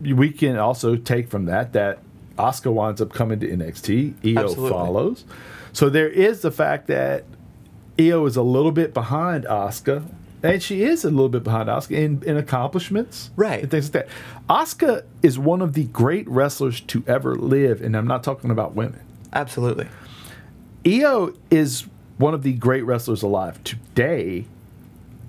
we 0.00 0.30
can 0.30 0.56
also 0.56 0.96
take 0.96 1.28
from 1.28 1.46
that 1.46 1.72
that 1.72 1.98
Asuka 2.38 2.72
winds 2.72 3.00
up 3.00 3.12
coming 3.12 3.40
to 3.40 3.48
NXT. 3.48 4.14
Io 4.36 4.42
Absolutely. 4.44 4.70
follows. 4.70 5.24
So 5.72 5.88
there 5.90 6.08
is 6.08 6.40
the 6.42 6.50
fact 6.52 6.86
that 6.86 7.24
Io 8.00 8.24
is 8.26 8.36
a 8.36 8.42
little 8.42 8.72
bit 8.72 8.94
behind 8.94 9.44
Asuka, 9.44 10.04
And 10.42 10.62
she 10.62 10.82
is 10.82 11.04
a 11.04 11.10
little 11.10 11.28
bit 11.28 11.42
behind 11.42 11.68
Asuka 11.68 11.96
in, 11.96 12.22
in 12.24 12.36
accomplishments. 12.36 13.30
Right. 13.36 13.62
And 13.62 13.70
things 13.70 13.92
like 13.92 14.06
that. 14.06 14.08
Asuka 14.48 15.04
is 15.22 15.38
one 15.38 15.60
of 15.60 15.72
the 15.72 15.84
great 15.84 16.28
wrestlers 16.28 16.80
to 16.82 17.02
ever 17.08 17.34
live. 17.34 17.80
And 17.82 17.96
I'm 17.96 18.06
not 18.06 18.22
talking 18.22 18.50
about 18.50 18.74
women. 18.74 19.00
Absolutely. 19.32 19.88
Io 20.86 21.34
is 21.50 21.86
one 22.18 22.34
of 22.34 22.42
the 22.44 22.52
great 22.52 22.82
wrestlers 22.84 23.22
alive 23.22 23.62
today. 23.64 24.44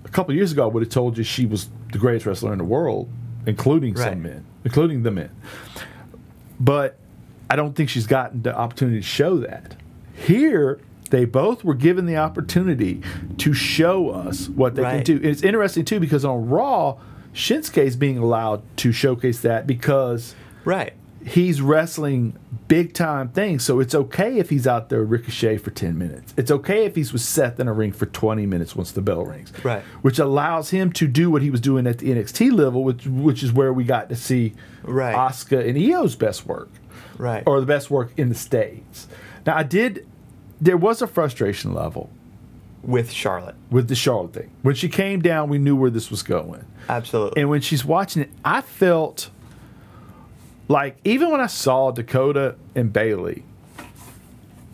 A 0.06 0.10
couple 0.10 0.34
years 0.36 0.52
ago, 0.52 0.64
I 0.64 0.68
would 0.68 0.84
have 0.84 0.92
told 0.92 1.18
you 1.18 1.24
she 1.24 1.46
was 1.46 1.70
the 1.92 1.98
greatest 1.98 2.26
wrestler 2.26 2.52
in 2.52 2.60
the 2.60 2.64
world, 2.64 3.10
including 3.46 3.94
Right. 3.96 4.10
some 4.12 4.22
men, 4.24 4.46
including 4.64 5.04
the 5.04 5.12
men. 5.12 5.30
But 6.60 6.98
I 7.50 7.56
don't 7.56 7.76
think 7.76 7.90
she's 7.90 8.08
gotten 8.08 8.44
the 8.44 8.56
opportunity 8.56 9.00
to 9.00 9.06
show 9.06 9.38
that. 9.40 9.76
Here, 10.14 10.80
they 11.10 11.25
both 11.25 11.63
were 11.63 11.74
given 11.74 12.06
the 12.06 12.18
opportunity 12.18 13.01
to 13.38 13.54
show 13.54 14.10
us 14.10 14.50
what 14.50 14.75
they 14.75 14.82
Right. 14.84 14.96
can 14.98 15.04
do. 15.04 15.16
And 15.18 15.25
it's 15.25 15.44
interesting 15.44 15.86
too 15.86 16.00
because 16.00 16.24
on 16.25 16.48
Raw, 16.50 16.98
Shinsuke 17.34 17.84
is 17.84 17.96
being 17.96 18.18
allowed 18.18 18.62
to 18.78 18.92
showcase 18.92 19.39
that 19.42 19.68
because 19.68 20.36
Right. 20.66 20.94
he's 21.24 21.62
wrestling 21.62 22.34
big 22.68 22.94
time 22.94 23.30
things. 23.30 23.63
So 23.63 23.80
it's 23.80 23.96
okay 23.96 24.38
if 24.39 24.50
he's 24.50 24.68
out 24.68 24.89
there 24.89 25.04
ricochet 25.04 25.58
for 25.58 25.72
10 25.72 25.98
minutes. 25.98 26.34
It's 26.38 26.51
okay 26.51 26.86
if 26.86 26.96
he's 26.96 27.12
with 27.13 27.22
Seth 27.22 27.60
in 27.60 27.68
a 27.68 27.74
ring 27.74 27.92
for 27.92 28.06
20 28.08 28.46
minutes 28.46 28.75
once 28.75 28.92
the 28.92 29.01
bell 29.01 29.25
rings. 29.25 29.51
Right. 29.63 29.82
Which 30.01 30.20
allows 30.20 30.70
him 30.70 30.92
to 30.94 31.08
do 31.08 31.30
what 31.32 31.42
he 31.42 31.50
was 31.50 31.62
doing 31.62 31.88
at 31.88 31.98
the 32.00 32.12
NXT 32.12 32.51
level, 32.51 32.84
which 32.84 33.08
which 33.08 33.42
is 33.44 33.51
where 33.51 33.74
we 33.74 33.84
got 33.84 34.10
to 34.10 34.16
see 34.16 34.54
Right. 34.84 35.16
Asuka 35.16 35.68
and 35.68 35.78
Io's 35.78 36.16
best 36.16 36.46
work. 36.48 36.70
Right. 37.18 37.44
Or 37.46 37.60
the 37.60 37.66
best 37.66 37.89
work 37.92 38.12
in 38.18 38.30
the 38.30 38.36
States. 38.36 39.08
Now 39.46 39.58
I 39.58 39.63
did 39.63 40.06
there 40.62 40.78
was 40.78 41.01
a 41.01 41.08
frustration 41.08 41.74
level 41.74 42.10
with 42.84 43.12
Charlotte. 43.12 43.56
with 43.70 43.88
the 43.89 43.96
Charlotte 43.96 44.34
thing. 44.34 44.51
When 44.62 44.75
she 44.75 44.88
came 44.89 45.22
down, 45.22 45.50
we 45.50 45.58
knew 45.58 45.75
where 45.75 45.89
this 45.89 46.10
was 46.10 46.24
going. 46.24 46.66
Absolutely. 46.88 47.42
And 47.42 47.50
when 47.50 47.62
she's 47.62 47.84
watching 47.86 48.22
it, 48.24 48.30
I 48.44 48.62
felt 48.62 49.30
like 50.68 50.98
even 51.04 51.30
when 51.32 51.42
I 51.42 51.48
saw 51.48 51.92
Dakota 51.92 52.56
and 52.75 52.92
Bayley, 52.94 53.44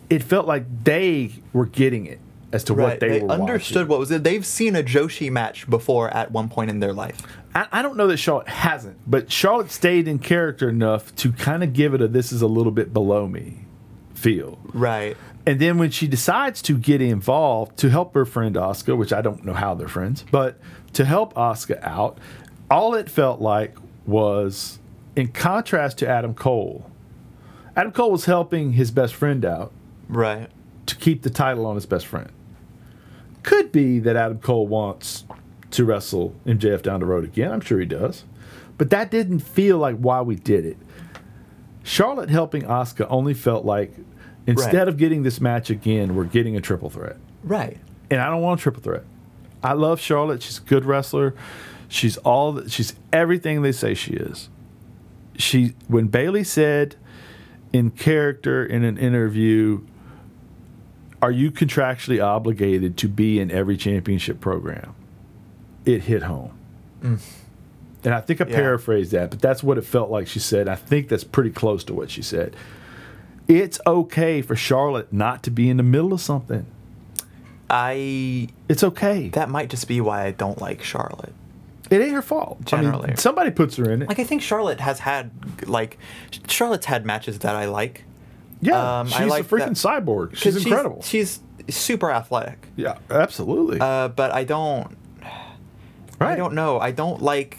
it 0.08 0.22
felt 0.22 0.46
like 0.46 0.84
they 0.84 1.32
were 1.52 1.66
getting 1.66 2.06
it 2.06 2.20
as 2.52 2.62
to 2.64 2.74
what 2.74 3.00
they, 3.00 3.18
They, 3.18 3.20
were 3.22 3.30
understood 3.32 3.76
watching. 3.76 3.88
what 3.88 3.98
was 3.98 4.10
it. 4.12 4.22
They've 4.24 4.46
seen 4.46 4.76
a 4.76 4.82
Joshi 4.82 5.30
match 5.30 5.68
before 5.68 6.08
at 6.10 6.30
one 6.30 6.48
point 6.48 6.70
in 6.70 6.78
their 6.80 6.92
life. 6.92 7.20
I, 7.54 7.66
I 7.72 7.82
don't 7.82 7.96
know 7.96 8.06
that 8.06 8.18
Charlotte 8.18 8.48
hasn't, 8.48 8.98
but 9.10 9.32
Charlotte 9.32 9.70
stayed 9.72 10.06
in 10.06 10.18
character 10.20 10.68
enough 10.68 11.14
to 11.16 11.32
kind 11.32 11.64
of 11.64 11.72
give 11.72 11.92
it 11.92 12.00
a 12.00 12.06
"this 12.08 12.30
is 12.30 12.40
a 12.42 12.46
little 12.46 12.70
bit 12.72 12.92
below 12.92 13.26
me" 13.26 13.64
feel. 14.14 14.58
Right. 14.72 15.16
And 15.46 15.60
then 15.60 15.78
when 15.78 15.90
she 15.90 16.08
decides 16.08 16.60
to 16.62 16.76
get 16.76 17.00
involved 17.00 17.76
to 17.78 17.88
help 17.88 18.14
her 18.14 18.24
friend 18.24 18.56
Asuka, 18.56 18.96
which 18.96 19.12
I 19.12 19.22
don't 19.22 19.44
know 19.44 19.52
how 19.54 19.74
they're 19.74 19.86
friends, 19.88 20.24
but 20.32 20.58
to 20.94 21.04
help 21.04 21.34
Asuka 21.34 21.78
out, 21.82 22.18
all 22.70 22.94
it 22.94 23.08
felt 23.08 23.40
like 23.40 23.76
was 24.06 24.80
in 25.14 25.28
contrast 25.28 25.98
to 25.98 26.08
Adam 26.08 26.34
Cole. 26.34 26.90
Adam 27.76 27.92
Cole 27.92 28.10
was 28.10 28.24
helping 28.24 28.72
his 28.72 28.90
best 28.90 29.14
friend 29.14 29.44
out 29.44 29.72
Right. 30.08 30.48
to 30.86 30.96
keep 30.96 31.22
the 31.22 31.30
title 31.30 31.64
on 31.66 31.74
his 31.76 31.86
best 31.86 32.06
friend. 32.06 32.30
Could 33.44 33.70
be 33.70 34.00
that 34.00 34.16
Adam 34.16 34.38
Cole 34.38 34.66
wants 34.66 35.24
to 35.72 35.84
wrestle 35.84 36.34
MJF 36.44 36.82
down 36.82 37.00
the 37.00 37.06
road 37.06 37.22
again. 37.24 37.52
I'm 37.52 37.60
sure 37.60 37.78
he 37.78 37.86
does. 37.86 38.24
But 38.78 38.90
that 38.90 39.10
didn't 39.10 39.40
feel 39.40 39.78
like 39.78 39.96
why 39.96 40.22
we 40.22 40.34
did 40.36 40.64
it. 40.66 40.76
Charlotte 41.84 42.30
helping 42.30 42.62
Asuka 42.62 43.06
only 43.08 43.34
felt 43.34 43.64
like 43.64 43.94
instead 44.46 44.74
Right. 44.74 44.88
of 44.88 44.96
getting 44.96 45.22
this 45.22 45.40
match 45.40 45.70
again, 45.70 46.14
we're 46.14 46.24
getting 46.24 46.56
a 46.56 46.60
triple 46.60 46.90
threat. 46.90 47.16
Right. 47.42 47.78
And 48.10 48.20
I 48.20 48.30
don't 48.30 48.42
want 48.42 48.60
a 48.60 48.62
triple 48.62 48.82
threat. 48.82 49.04
I 49.62 49.72
love 49.72 50.00
Charlotte. 50.00 50.42
She's 50.42 50.58
a 50.58 50.62
good 50.62 50.84
wrestler. 50.84 51.34
She's 51.88 52.16
all 52.18 52.52
that, 52.52 52.70
she's 52.70 52.94
everything 53.12 53.62
they 53.62 53.72
say 53.72 53.94
she 53.94 54.12
is. 54.12 54.48
She 55.36 55.74
when 55.88 56.06
Bayley 56.06 56.44
said 56.44 56.96
in 57.72 57.90
character 57.90 58.64
in 58.64 58.84
an 58.84 58.96
interview, 58.98 59.80
are 61.22 61.30
you 61.30 61.50
contractually 61.50 62.22
obligated 62.22 62.96
to 62.98 63.08
be 63.08 63.38
in 63.40 63.50
every 63.50 63.76
championship 63.76 64.40
program? 64.40 64.94
It 65.84 66.02
hit 66.02 66.22
home. 66.24 66.52
Mm. 67.02 67.20
And 68.04 68.14
I 68.14 68.20
think 68.20 68.40
I 68.40 68.46
Yeah. 68.48 68.54
paraphrased 68.54 69.12
that, 69.12 69.30
but 69.30 69.40
that's 69.40 69.62
what 69.62 69.78
it 69.78 69.84
felt 69.84 70.10
like 70.10 70.26
she 70.28 70.38
said. 70.38 70.68
I 70.68 70.74
think 70.76 71.08
that's 71.08 71.24
pretty 71.24 71.50
close 71.50 71.82
to 71.84 71.94
what 71.94 72.10
she 72.10 72.22
said. 72.22 72.54
It's 73.48 73.78
okay 73.86 74.42
for 74.42 74.56
Charlotte 74.56 75.12
not 75.12 75.42
to 75.44 75.50
be 75.50 75.70
in 75.70 75.76
the 75.76 75.82
middle 75.82 76.12
of 76.12 76.20
something. 76.20 76.66
I 77.68 78.48
It's 78.68 78.82
okay. 78.84 79.28
that 79.30 79.48
might 79.48 79.70
just 79.70 79.88
be 79.88 80.00
why 80.00 80.24
I 80.24 80.30
don't 80.30 80.60
like 80.60 80.82
Charlotte. 80.82 81.32
It 81.90 82.00
ain't 82.00 82.12
her 82.14 82.22
fault. 82.22 82.58
I 82.72 82.76
mean, 82.76 82.84
Generally. 82.90 83.16
somebody 83.16 83.50
puts 83.50 83.76
her 83.76 83.90
in 83.90 84.02
it. 84.02 84.08
Like 84.08 84.18
I 84.18 84.24
think 84.24 84.42
Charlotte 84.42 84.80
has 84.80 84.98
had 85.00 85.30
like 85.68 85.98
Charlotte's 86.48 86.86
had 86.86 87.06
matches 87.06 87.38
that 87.40 87.54
I 87.54 87.66
like. 87.66 88.04
yeah, 88.60 89.00
um, 89.00 89.06
she's 89.08 89.20
I 89.20 89.24
a 89.24 89.28
like 89.28 89.44
freaking 89.46 89.80
that- 89.80 90.04
cyborg. 90.04 90.34
She's 90.36 90.56
incredible. 90.64 91.02
She's, 91.02 91.40
super 91.68 92.10
athletic. 92.12 92.68
yeah, 92.76 92.98
absolutely. 93.10 93.78
Uh, 93.80 94.06
but 94.08 94.30
I 94.32 94.44
don't. 94.44 94.96
right. 96.20 96.32
I 96.32 96.36
don't 96.36 96.54
know. 96.54 96.78
I 96.80 96.90
don't 96.92 97.20
like. 97.22 97.58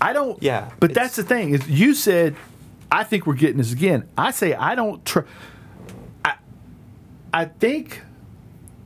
I 0.00 0.12
don't. 0.12 0.42
Yeah, 0.42 0.70
But 0.80 0.94
that's 0.94 1.14
the 1.14 1.22
thing 1.22 1.54
is 1.54 1.68
you 1.68 1.94
said, 1.94 2.34
I 2.92 3.04
think 3.04 3.26
we're 3.26 3.34
getting 3.34 3.56
this 3.56 3.72
again. 3.72 4.06
I 4.18 4.30
say 4.30 4.54
I 4.54 4.74
don't. 4.74 5.04
Tr- 5.04 5.20
I 6.24 6.34
I 7.32 7.46
think 7.46 8.02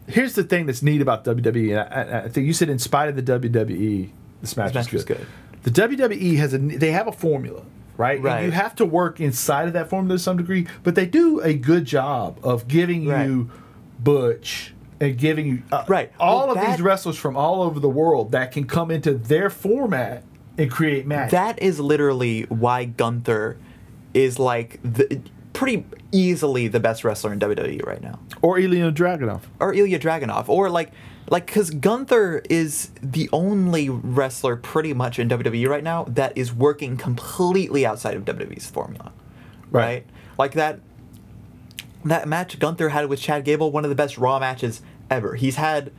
here's 0.06 0.34
the 0.34 0.44
thing 0.44 0.66
that's 0.66 0.82
neat 0.82 1.00
about 1.02 1.25
WWE, 1.25 1.70
and 1.72 1.80
I, 2.14 2.20
I- 2.25 2.28
think 2.28 2.46
you 2.46 2.52
said 2.52 2.68
in 2.70 2.78
spite 2.78 3.08
of 3.08 3.16
the 3.16 3.22
WWE, 3.22 4.10
this 4.40 4.56
match, 4.56 4.72
match 4.75 4.86
is 4.88 4.92
was 4.92 5.04
good. 5.04 5.18
good. 5.18 5.26
The 5.64 5.70
WWE 5.88 6.36
has 6.36 6.54
a 6.54 6.58
they 6.58 6.92
have 6.92 7.08
a 7.08 7.12
formula, 7.12 7.62
right? 7.96 8.16
And 8.16 8.25
Right. 8.25 8.44
you 8.44 8.52
have 8.52 8.76
to 8.76 8.84
work 8.86 9.20
inside 9.20 9.66
of 9.66 9.72
that 9.75 9.90
formula 9.90 10.16
to 10.16 10.22
some 10.22 10.36
degree, 10.36 10.68
but 10.84 10.94
they 10.94 11.06
do 11.06 11.40
a 11.40 11.54
good 11.54 11.84
job 11.84 12.38
of 12.44 12.68
giving 12.68 13.08
Right. 13.08 13.26
you 13.26 13.50
Butch 13.98 14.72
and 15.00 15.18
giving 15.18 15.46
you 15.46 15.62
uh, 15.72 15.84
Right. 15.88 16.12
all 16.20 16.46
Well, 16.46 16.56
of 16.56 16.66
these 16.66 16.80
wrestlers 16.80 17.16
from 17.16 17.36
all 17.36 17.62
over 17.62 17.80
the 17.80 17.88
world 17.88 18.30
that 18.30 18.52
can 18.52 18.64
come 18.64 18.92
into 18.92 19.14
their 19.14 19.50
format 19.50 20.22
and 20.56 20.70
create 20.70 21.04
matches. 21.06 21.32
That 21.32 21.60
is 21.60 21.80
literally 21.80 22.42
why 22.44 22.84
Gunther 22.84 23.56
is 24.16 24.38
like 24.38 24.80
the 24.82 25.20
pretty 25.52 25.85
easily 26.11 26.68
the 26.68 26.80
best 26.80 27.04
wrestler 27.04 27.32
in 27.32 27.38
WWE 27.38 27.85
right 27.87 28.02
now. 28.02 28.18
or 28.42 28.58
Ilya 28.58 28.92
Dragunov. 28.92 29.42
Or 29.61 29.75
Ilya 29.75 29.99
Dragunov. 29.99 30.49
Or 30.49 30.70
like 30.70 30.90
like 31.28 31.46
cuz 31.46 31.70
Gunther 31.70 32.42
is 32.49 32.90
the 33.02 33.28
only 33.32 33.88
wrestler 33.88 34.56
pretty 34.56 34.94
much 34.94 35.18
in 35.18 35.28
WWE 35.28 35.68
right 35.68 35.85
now 35.85 36.04
that 36.04 36.32
is 36.37 36.54
working 36.54 36.96
completely 36.96 37.85
outside 37.85 38.14
of 38.16 38.25
WWE's 38.25 38.66
formula. 38.66 39.12
Right. 39.70 39.85
Right? 39.85 40.06
Like 40.38 40.52
that 40.52 40.80
that 42.04 42.28
match 42.28 42.58
Gunther 42.58 42.90
had 42.90 43.06
with 43.06 43.20
Chad 43.20 43.44
Gable, 43.44 43.70
one 43.73 43.85
of 43.85 43.90
the 43.90 43.96
best 43.96 44.16
Raw 44.16 44.38
matches 44.38 44.80
ever. 45.11 45.35
He's 45.35 45.56
had 45.56 45.92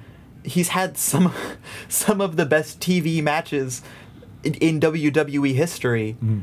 he's 0.43 0.69
had 0.69 0.97
some 0.97 1.33
some 1.88 2.21
of 2.21 2.36
the 2.36 2.45
best 2.45 2.79
TV 2.79 3.21
matches 3.21 3.81
in, 4.43 4.53
in 4.55 4.79
WWE 4.79 5.53
history. 5.53 6.15
Mm-hmm. 6.24 6.39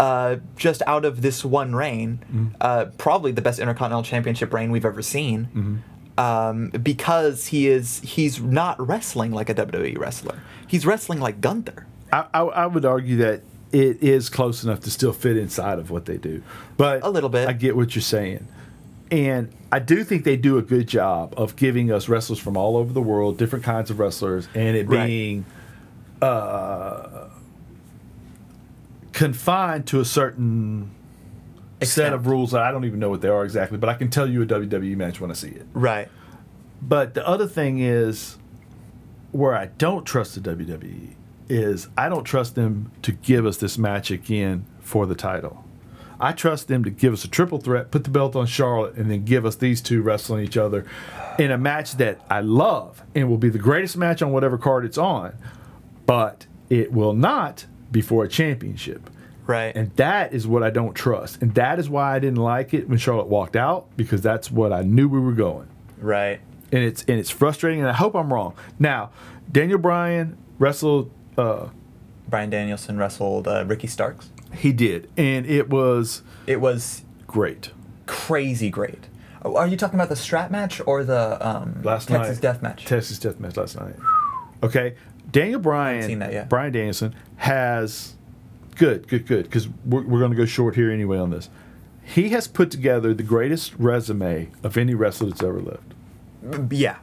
Uh, 0.00 0.36
just 0.56 0.80
out 0.86 1.04
of 1.04 1.22
this 1.22 1.44
one 1.44 1.74
reign, 1.74 2.54
uh, 2.60 2.84
probably 2.98 3.32
the 3.32 3.42
best 3.42 3.58
Intercontinental 3.58 4.04
Championship 4.04 4.52
reign 4.52 4.70
we've 4.70 4.84
ever 4.84 5.02
seen, 5.02 5.82
um, 6.16 6.68
because 6.70 7.46
he 7.46 7.66
is 7.66 7.98
he's 8.00 8.40
not 8.40 8.80
wrestling 8.86 9.32
like 9.32 9.48
a 9.48 9.54
WWE 9.54 9.98
wrestler. 9.98 10.40
He's 10.68 10.86
wrestling 10.86 11.18
like 11.20 11.40
Gunther. 11.40 11.84
I, 12.12 12.26
I, 12.32 12.40
I 12.42 12.66
would 12.66 12.84
argue 12.84 13.16
that 13.16 13.42
it 13.72 14.02
is 14.02 14.28
close 14.28 14.62
enough 14.62 14.80
to 14.80 14.90
still 14.90 15.12
fit 15.12 15.36
inside 15.36 15.78
of 15.80 15.90
what 15.90 16.04
they 16.06 16.16
do, 16.16 16.42
but 16.76 17.02
A 17.04 17.10
little 17.10 17.28
bit. 17.28 17.48
I 17.48 17.52
get 17.52 17.74
what 17.76 17.94
you're 17.96 18.02
saying, 18.02 18.46
and 19.10 19.50
I 19.72 19.80
do 19.80 20.04
think 20.04 20.22
they 20.22 20.36
do 20.36 20.58
a 20.58 20.62
good 20.62 20.86
job 20.86 21.34
of 21.36 21.56
giving 21.56 21.90
us 21.90 22.08
wrestlers 22.08 22.38
from 22.38 22.56
all 22.56 22.76
over 22.76 22.92
the 22.92 23.02
world, 23.02 23.36
different 23.36 23.64
kinds 23.64 23.90
of 23.90 23.98
wrestlers, 23.98 24.48
and 24.54 24.76
it 24.76 24.88
Right. 24.88 25.06
being 25.06 25.44
uh, 26.22 27.17
confined 29.18 29.84
to 29.84 29.98
a 29.98 30.04
certain 30.04 30.92
set 31.80 31.88
Extent. 31.88 32.14
of 32.14 32.28
rules 32.28 32.52
that 32.52 32.62
I 32.62 32.70
don't 32.70 32.84
even 32.84 33.00
know 33.00 33.10
what 33.10 33.20
they 33.20 33.26
are 33.28 33.42
exactly, 33.42 33.76
but 33.76 33.88
I 33.88 33.94
can 33.94 34.10
tell 34.10 34.28
you 34.30 34.42
a 34.42 34.46
WWE 34.46 34.96
match 34.96 35.20
when 35.20 35.28
I 35.28 35.34
see 35.34 35.48
it. 35.48 35.66
Right. 35.74 36.08
But 36.80 37.14
the 37.14 37.26
other 37.26 37.48
thing 37.48 37.80
is 37.80 38.38
where 39.32 39.56
I 39.56 39.66
don't 39.66 40.04
trust 40.04 40.40
the 40.40 40.54
WWE 40.54 41.14
is 41.48 41.88
I 41.98 42.08
don't 42.08 42.22
trust 42.22 42.54
them 42.54 42.92
to 43.02 43.10
give 43.10 43.44
us 43.44 43.56
this 43.56 43.76
match 43.76 44.12
again 44.12 44.64
for 44.78 45.04
the 45.04 45.16
title. 45.16 45.64
I 46.20 46.30
trust 46.30 46.68
them 46.68 46.84
to 46.84 46.90
give 46.90 47.12
us 47.12 47.24
a 47.24 47.28
triple 47.28 47.58
threat, 47.58 47.90
put 47.90 48.04
the 48.04 48.10
belt 48.10 48.36
on 48.36 48.46
Charlotte, 48.46 48.94
and 48.94 49.10
then 49.10 49.24
give 49.24 49.44
us 49.44 49.56
these 49.56 49.80
two 49.80 50.00
wrestling 50.00 50.44
each 50.44 50.56
other 50.56 50.86
in 51.40 51.50
a 51.50 51.58
match 51.58 51.96
that 51.96 52.24
I 52.30 52.38
love 52.40 53.02
and 53.16 53.28
will 53.28 53.36
be 53.36 53.48
the 53.48 53.58
greatest 53.58 53.96
match 53.96 54.22
on 54.22 54.30
whatever 54.30 54.58
card 54.58 54.84
it's 54.84 54.98
on, 54.98 55.36
but 56.06 56.46
it 56.70 56.92
will 56.92 57.14
not 57.14 57.66
be 57.90 58.00
for 58.00 58.24
a 58.24 58.28
championship. 58.28 59.08
Right. 59.46 59.74
And 59.74 59.90
that 59.96 60.34
is 60.34 60.46
what 60.46 60.62
I 60.62 60.70
don't 60.70 60.94
trust. 60.94 61.40
And 61.40 61.54
that 61.54 61.78
is 61.78 61.88
why 61.88 62.14
I 62.14 62.18
didn't 62.18 62.36
like 62.38 62.74
it 62.74 62.88
when 62.88 62.98
Charlotte 62.98 63.28
walked 63.28 63.56
out 63.56 63.86
because 63.96 64.20
that's 64.20 64.50
what 64.50 64.72
I 64.72 64.82
knew 64.82 65.08
we 65.08 65.18
were 65.20 65.32
going 65.32 65.68
right. 65.98 66.38
and 66.70 66.82
it's 66.82 67.02
and 67.08 67.18
it's 67.18 67.30
frustrating, 67.30 67.80
and 67.80 67.88
I 67.88 67.94
hope 67.94 68.14
I'm 68.14 68.30
wrong. 68.32 68.54
Now, 68.78 69.10
Daniel 69.50 69.78
Bryan 69.78 70.36
wrestled. 70.58 71.10
Uh, 71.38 71.68
Brian 72.28 72.50
Danielson 72.50 72.98
wrestled 72.98 73.48
uh, 73.48 73.64
Ricky 73.66 73.86
Starks. 73.86 74.28
he 74.54 74.72
did, 74.72 75.08
and 75.16 75.46
it 75.46 75.70
was 75.70 76.22
It 76.46 76.60
was 76.60 77.02
great. 77.26 77.70
crazy 78.06 78.68
great. 78.68 79.06
Oh, 79.44 79.56
Are 79.56 79.66
you 79.66 79.76
talking 79.78 79.94
about 79.98 80.08
the 80.10 80.16
strap 80.16 80.50
match 80.50 80.80
or 80.84 81.04
the 81.04 81.38
um, 81.46 81.80
Last 81.82 82.08
Texas 82.08 82.36
night, 82.36 82.42
Death 82.42 82.60
Match? 82.62 82.84
Texas 82.84 83.18
Death 83.18 83.40
Match 83.40 83.56
last 83.56 83.80
night. 83.80 83.94
Okay, 84.62 84.94
Daniel 85.30 85.60
Bryan. 85.60 86.18
that 86.20 86.32
yet. 86.32 86.48
Brian 86.48 86.72
Danielson 86.72 87.14
has 87.36 88.14
good, 88.76 89.06
good, 89.08 89.26
good. 89.26 89.44
Because 89.44 89.68
we're, 89.84 90.02
we're 90.02 90.18
going 90.20 90.30
to 90.30 90.36
go 90.36 90.46
short 90.46 90.74
here 90.74 90.90
anyway 90.90 91.18
on 91.18 91.30
this. 91.30 91.50
He 92.02 92.30
has 92.30 92.48
put 92.48 92.70
together 92.70 93.12
the 93.12 93.22
greatest 93.22 93.74
resume 93.78 94.48
of 94.62 94.76
any 94.78 94.94
wrestler 94.94 95.28
that's 95.28 95.42
ever 95.42 95.60
lived. 95.60 95.94
Mm, 96.44 96.68
yeah, 96.72 96.96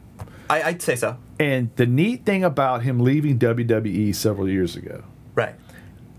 I, 0.50 0.64
I'd 0.64 0.82
say 0.82 0.96
so. 0.96 1.18
And 1.40 1.70
the 1.76 1.86
neat 1.86 2.26
thing 2.26 2.44
about 2.44 2.82
him 2.84 3.00
leaving 3.00 3.38
WWE 3.38 4.16
several 4.16 4.50
years 4.50 4.76
ago 4.76 5.04
Right. 5.36 5.54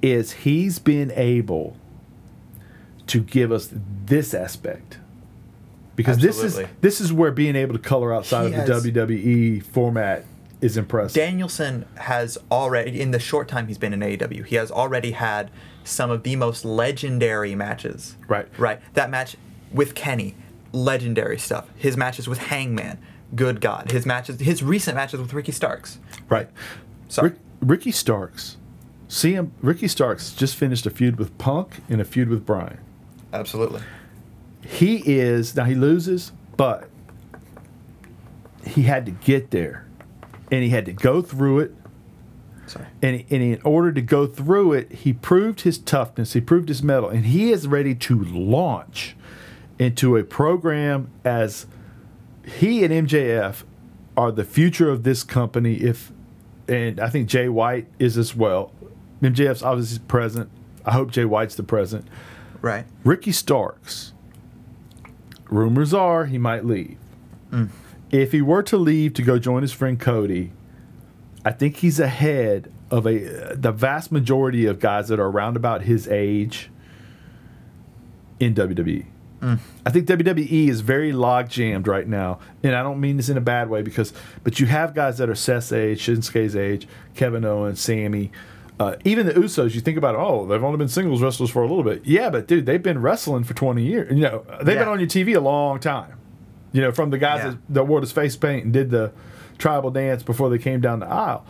is 0.02 0.32
he's 0.32 0.78
been 0.78 1.10
able 1.12 1.76
to 3.08 3.20
give 3.20 3.50
us 3.50 3.70
this 4.04 4.34
aspect 4.34 4.98
because 5.96 6.18
this 6.18 6.42
is 6.42 6.60
this 6.80 7.00
is 7.00 7.12
where 7.12 7.30
being 7.30 7.56
able 7.56 7.72
to 7.72 7.78
color 7.80 8.12
outside 8.12 8.52
He 8.52 8.54
of 8.54 8.66
the 8.66 8.72
has- 8.74 8.84
WWE 8.84 9.62
format 9.64 10.24
is 10.60 10.76
impressive. 10.76 11.14
Danielson 11.14 11.84
has 11.96 12.38
already, 12.50 13.00
in 13.00 13.10
the 13.10 13.18
short 13.18 13.48
time 13.48 13.66
he's 13.68 13.78
been 13.78 13.92
in 13.92 14.00
AEW, 14.00 14.44
he 14.46 14.56
has 14.56 14.70
already 14.70 15.12
had 15.12 15.50
some 15.84 16.10
of 16.10 16.22
the 16.22 16.36
most 16.36 16.64
legendary 16.64 17.54
matches. 17.54 18.16
Right. 18.26 18.48
Right. 18.58 18.80
That 18.94 19.10
match 19.10 19.36
with 19.72 19.94
Kenny, 19.94 20.34
legendary 20.72 21.38
stuff. 21.38 21.68
His 21.76 21.96
matches 21.96 22.26
with 22.28 22.38
Hangman, 22.38 22.98
good 23.34 23.60
God. 23.60 23.90
His 23.90 24.06
matches, 24.06 24.40
his 24.40 24.62
recent 24.62 24.96
matches 24.96 25.20
with 25.20 25.32
Ricky 25.32 25.52
Starks. 25.52 25.98
right. 26.28 26.48
Sorry. 27.08 27.30
Rick, 27.30 27.38
Ricky 27.60 27.92
Starks. 27.92 28.56
See 29.08 29.32
him. 29.34 29.52
Ricky 29.62 29.86
Starks 29.86 30.32
just 30.32 30.56
finished 30.56 30.84
a 30.86 30.90
feud 30.90 31.16
with 31.18 31.36
Punk 31.38 31.76
and 31.88 32.00
a 32.00 32.04
feud 32.04 32.28
with 32.28 32.44
Bryan. 32.44 32.78
Absolutely. 33.32 33.80
He 34.62 35.02
is 35.06 35.54
now 35.54 35.64
he 35.64 35.76
loses, 35.76 36.32
but 36.56 36.88
he 38.66 38.82
had 38.82 39.06
to 39.06 39.12
get 39.12 39.52
there, 39.52 39.85
and 40.50 40.62
he 40.62 40.70
had 40.70 40.84
to 40.86 40.92
go 40.92 41.22
through 41.22 41.60
it. 41.60 41.74
Sorry. 42.66 42.86
and, 43.00 43.24
and 43.30 43.42
in 43.42 43.60
order 43.62 43.92
to 43.92 44.02
go 44.02 44.26
through 44.26 44.72
it, 44.72 44.90
he 44.90 45.12
proved 45.12 45.60
his 45.60 45.78
toughness, 45.78 46.32
he 46.32 46.40
proved 46.40 46.68
his 46.68 46.82
mettle, 46.82 47.08
and 47.08 47.26
he 47.26 47.52
is 47.52 47.68
ready 47.68 47.94
to 47.94 48.24
launch 48.24 49.14
into 49.78 50.16
a 50.16 50.24
program 50.24 51.08
as 51.24 51.66
he 52.44 52.82
and 52.84 53.08
MJF 53.08 53.62
are 54.16 54.32
the 54.32 54.44
future 54.44 54.90
of 54.90 55.02
this 55.02 55.22
company. 55.22 55.74
If 55.74 56.12
and 56.68 56.98
I 56.98 57.08
think 57.08 57.28
Jay 57.28 57.48
White 57.48 57.86
is 57.98 58.18
as 58.18 58.34
well. 58.34 58.72
MJF's 59.22 59.62
obviously 59.62 60.00
present. 60.06 60.50
I 60.84 60.92
hope 60.92 61.10
Jay 61.10 61.24
White's 61.24 61.54
the 61.54 61.62
present. 61.62 62.06
Right. 62.60 62.84
Ricky 63.04 63.32
Starks. 63.32 64.12
Rumors 65.48 65.94
are 65.94 66.26
he 66.26 66.38
might 66.38 66.64
leave. 66.64 66.96
Mm. 67.50 67.68
If 68.10 68.32
he 68.32 68.42
were 68.42 68.62
to 68.64 68.76
leave 68.76 69.14
to 69.14 69.22
go 69.22 69.38
join 69.38 69.62
his 69.62 69.72
friend 69.72 69.98
Cody, 69.98 70.52
I 71.44 71.52
think 71.52 71.76
he's 71.76 72.00
ahead 72.00 72.72
of 72.90 73.06
a 73.06 73.54
the 73.54 73.72
vast 73.72 74.12
majority 74.12 74.66
of 74.66 74.78
guys 74.78 75.08
that 75.08 75.18
are 75.18 75.26
around 75.26 75.56
about 75.56 75.82
his 75.82 76.06
age 76.08 76.70
in 78.38 78.54
WWE. 78.54 79.06
I 79.84 79.90
think 79.90 80.08
WWE 80.08 80.68
is 80.68 80.80
very 80.80 81.12
log 81.12 81.48
jammed 81.48 81.86
right 81.86 82.08
now, 82.08 82.40
and 82.64 82.74
I 82.74 82.82
don't 82.82 83.00
mean 83.00 83.16
this 83.16 83.28
in 83.28 83.36
a 83.36 83.40
bad 83.40 83.68
way 83.68 83.82
because, 83.82 84.12
but 84.42 84.58
you 84.58 84.66
have 84.66 84.94
guys 84.94 85.18
that 85.18 85.28
are 85.28 85.34
Seth's 85.34 85.72
age, 85.72 86.00
Shinsuke's 86.00 86.56
age, 86.56 86.88
Kevin 87.14 87.44
Owens, 87.44 87.80
Sammy, 87.80 88.32
uh, 88.80 88.96
even 89.04 89.26
the 89.26 89.34
Usos. 89.34 89.74
You 89.74 89.80
think 89.80 89.98
about, 89.98 90.16
oh, 90.16 90.46
they've 90.46 90.64
only 90.64 90.78
been 90.78 90.88
singles 90.88 91.22
wrestlers 91.22 91.50
for 91.50 91.62
a 91.62 91.68
little 91.68 91.84
bit. 91.84 92.04
Yeah, 92.04 92.30
but 92.30 92.48
dude, 92.48 92.66
they've 92.66 92.82
been 92.82 93.00
wrestling 93.00 93.44
for 93.44 93.54
twenty 93.54 93.84
years. 93.84 94.10
You 94.12 94.22
know, 94.22 94.44
they've 94.62 94.78
been 94.78 94.88
on 94.88 94.98
your 94.98 95.08
TV 95.08 95.36
a 95.36 95.40
long 95.40 95.78
time. 95.78 96.14
You 96.76 96.82
know, 96.82 96.92
from 96.92 97.08
the 97.10 97.16
guys 97.18 97.38
Yeah. 97.38 97.50
that, 97.50 97.58
that 97.70 97.84
wore 97.84 98.00
his 98.00 98.12
face 98.12 98.36
paint 98.36 98.64
and 98.64 98.72
did 98.72 98.90
the 98.90 99.10
tribal 99.56 99.90
dance 99.90 100.22
before 100.22 100.50
they 100.50 100.58
came 100.58 100.80
down 100.82 101.00
the 101.00 101.06
aisle. 101.08 101.44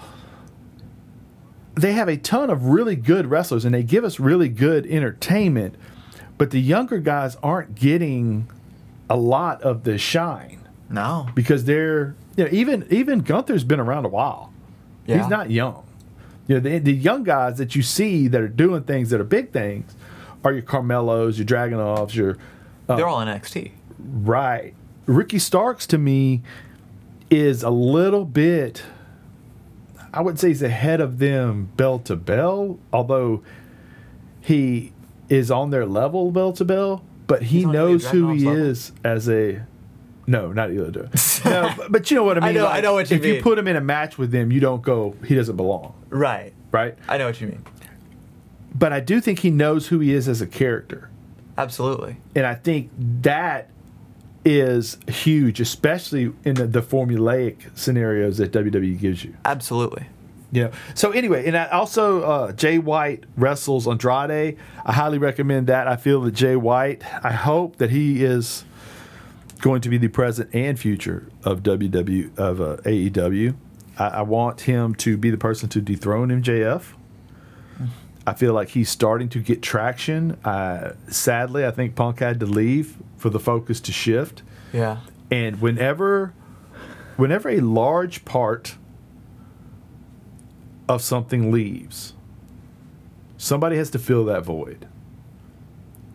They 1.74 1.92
have 1.92 2.08
a 2.08 2.16
ton 2.16 2.48
of 2.48 2.66
really 2.66 2.96
good 2.96 3.26
wrestlers 3.26 3.64
and 3.64 3.74
they 3.74 3.82
give 3.82 4.04
us 4.04 4.18
really 4.20 4.48
good 4.48 4.86
entertainment, 4.86 5.74
but 6.38 6.50
the 6.50 6.60
younger 6.60 6.98
guys 6.98 7.36
aren't 7.42 7.74
getting 7.74 8.48
a 9.10 9.16
lot 9.16 9.60
of 9.62 9.82
the 9.84 9.98
shine 9.98 10.60
No. 10.88 11.26
because 11.34 11.64
they're 11.64 12.14
you 12.36 12.44
know 12.44 12.50
even 12.52 12.86
even 12.90 13.20
Gunther's 13.20 13.64
been 13.64 13.80
around 13.80 14.04
a 14.04 14.08
while. 14.08 14.52
Yeah. 15.06 15.18
He's 15.18 15.28
not 15.28 15.50
young. 15.50 15.84
You 16.46 16.54
know 16.54 16.60
the, 16.60 16.78
the 16.78 16.92
young 16.94 17.24
guys 17.24 17.58
that 17.58 17.74
you 17.74 17.82
see 17.82 18.28
that 18.28 18.40
are 18.40 18.48
doing 18.48 18.84
things 18.84 19.10
that 19.10 19.20
are 19.20 19.24
big 19.24 19.50
things 19.52 19.94
are 20.44 20.52
your 20.52 20.62
Carmelos, 20.62 21.36
your 21.38 21.46
Dragunovs, 21.46 22.14
your 22.14 22.38
uh, 22.88 22.94
They're 22.96 23.06
all 23.08 23.18
NXT. 23.18 23.72
Right. 23.98 24.74
Ricky 25.06 25.38
Starks 25.38 25.86
to 25.88 25.98
me 25.98 26.42
is 27.30 27.62
a 27.62 27.70
little 27.70 28.24
bit 28.24 28.82
I 30.12 30.22
would 30.22 30.38
say 30.38 30.48
he's 30.48 30.62
ahead 30.62 31.00
of 31.02 31.18
them 31.18 31.68
bell 31.76 31.98
to 32.00 32.16
bell, 32.16 32.78
although 32.90 33.42
he 34.40 34.92
is 35.28 35.50
on 35.50 35.68
their 35.70 35.84
level 35.84 36.30
bell 36.30 36.52
to 36.54 36.64
bell, 36.64 37.04
but 37.26 37.42
he 37.42 37.66
knows 37.66 38.06
who 38.08 38.30
he 38.32 38.46
level. 38.46 38.62
is 38.62 38.92
as 39.04 39.28
a. 39.28 39.62
No, 40.26 40.52
not 40.52 40.70
Ilya. 40.70 41.10
no, 41.44 41.70
but, 41.76 41.92
but 41.92 42.10
you 42.10 42.16
know 42.16 42.24
what 42.24 42.38
I 42.38 42.40
mean. 42.40 42.44
I 42.44 42.52
mean. 42.52 42.54
know- 42.62 42.66
I 42.66 42.80
know 42.80 42.94
what 42.94 43.10
you 43.10 43.16
if 43.18 43.26
you 43.26 43.42
put 43.42 43.58
him 43.58 43.68
in 43.68 43.76
a 43.76 43.80
match 43.82 44.16
with 44.16 44.30
them, 44.30 44.50
you 44.50 44.58
don't 44.60 44.80
go. 44.80 45.14
He 45.26 45.34
doesn't 45.34 45.56
belong, 45.56 45.92
Right. 46.08 46.54
right? 46.72 46.96
I 47.08 47.18
know 47.18 47.26
what 47.26 47.38
you 47.40 47.48
mean. 47.48 47.62
But 48.74 48.94
I 48.94 49.00
do 49.00 49.20
think 49.20 49.40
he 49.40 49.50
knows 49.50 49.88
who 49.88 49.98
he 50.00 50.14
is 50.14 50.28
as 50.28 50.40
a 50.40 50.46
character. 50.46 51.10
Absolutely. 51.58 52.16
And 52.34 52.46
I 52.46 52.54
think 52.54 52.90
that 53.22 53.68
is 54.46 54.96
huge, 55.08 55.60
especially 55.60 56.32
in 56.44 56.54
the, 56.54 56.66
the 56.68 56.80
formulaic 56.80 57.76
scenarios 57.76 58.38
that 58.38 58.52
WWE 58.52 58.98
gives 58.98 59.24
you. 59.24 59.36
Absolutely. 59.44 60.06
Yeah. 60.52 60.70
So 60.94 61.10
anyway, 61.10 61.46
and 61.46 61.56
I 61.56 61.66
also 61.66 62.22
uh, 62.22 62.52
Jay 62.52 62.78
White 62.78 63.24
wrestles 63.36 63.88
Andrade. 63.88 64.56
I 64.84 64.92
highly 64.92 65.18
recommend 65.18 65.66
that. 65.66 65.88
I 65.88 65.96
feel 65.96 66.20
that 66.22 66.34
Jay 66.34 66.54
White. 66.54 67.02
I 67.24 67.32
hope 67.32 67.76
that 67.76 67.90
he 67.90 68.24
is 68.24 68.64
going 69.60 69.80
to 69.80 69.88
be 69.88 69.98
the 69.98 70.08
present 70.08 70.54
and 70.54 70.78
future 70.78 71.28
of 71.42 71.64
WW 71.64 72.38
of 72.38 72.60
uh, 72.60 72.76
AEW. 72.84 73.56
I, 73.98 74.06
I 74.06 74.22
want 74.22 74.62
him 74.62 74.94
to 74.96 75.16
be 75.16 75.30
the 75.30 75.38
person 75.38 75.68
to 75.70 75.80
dethrone 75.80 76.28
MJF. 76.28 76.84
I 78.26 78.34
feel 78.34 78.52
like 78.52 78.70
he's 78.70 78.90
starting 78.90 79.28
to 79.30 79.40
get 79.40 79.62
traction. 79.62 80.32
Uh, 80.44 80.94
sadly, 81.08 81.64
I 81.64 81.70
think 81.70 81.94
Punk 81.94 82.18
had 82.18 82.40
to 82.40 82.46
leave 82.46 82.96
for 83.16 83.30
the 83.30 83.38
focus 83.38 83.80
to 83.82 83.92
shift. 83.92 84.42
Yeah. 84.72 84.98
And 85.30 85.60
whenever, 85.60 86.34
whenever 87.16 87.48
a 87.48 87.60
large 87.60 88.24
part 88.24 88.76
of 90.88 91.02
something 91.02 91.52
leaves, 91.52 92.14
somebody 93.36 93.76
has 93.76 93.90
to 93.90 93.98
fill 93.98 94.24
that 94.24 94.44
void. 94.44 94.88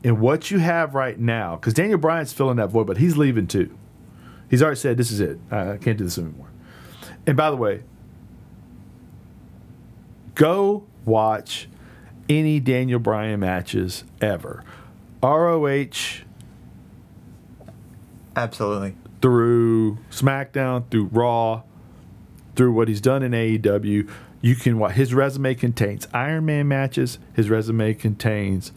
And 0.04 0.20
what 0.20 0.52
you 0.52 0.60
have 0.60 0.96
right 0.96 1.18
now, 1.18 1.56
because 1.56 1.74
Daniel 1.74 2.00
Bryan's 2.00 2.34
filling 2.34 2.58
that 2.58 2.70
void, 2.70 2.88
but 2.88 2.98
he's 2.98 3.18
leaving 3.18 3.48
too. 3.48 3.78
He's 4.50 4.62
already 4.62 4.80
said, 4.80 4.98
"This 4.98 5.12
is 5.12 5.22
it. 5.22 5.40
I 5.50 5.74
I 5.74 5.78
can't 5.78 5.98
do 5.98 6.04
this 6.04 6.18
anymore." 6.18 6.48
And 7.26 7.38
by 7.38 7.52
the 7.52 7.56
way, 7.56 7.84
go 10.36 10.84
watch 11.06 11.70
any 12.32 12.60
Daniel 12.60 13.00
Bryan 13.00 13.40
matches 13.42 14.04
ever. 14.22 14.64
ROH 15.22 16.24
Absolutely. 18.36 18.96
through 19.22 19.98
SmackDown, 20.10 20.90
through 20.90 21.06
Raw, 21.12 21.64
through 22.56 22.72
what 22.74 22.88
he's 22.88 23.02
done 23.02 23.22
in 23.24 23.32
AEW. 23.34 24.10
You 24.42 24.56
can 24.56 24.80
watch 24.80 24.94
his 24.94 25.14
resume 25.14 25.54
contains 25.56 26.08
Iron 26.14 26.46
Man 26.46 26.68
matches. 26.68 27.20
His 27.34 27.50
resume 27.50 27.94
contains 27.94 28.72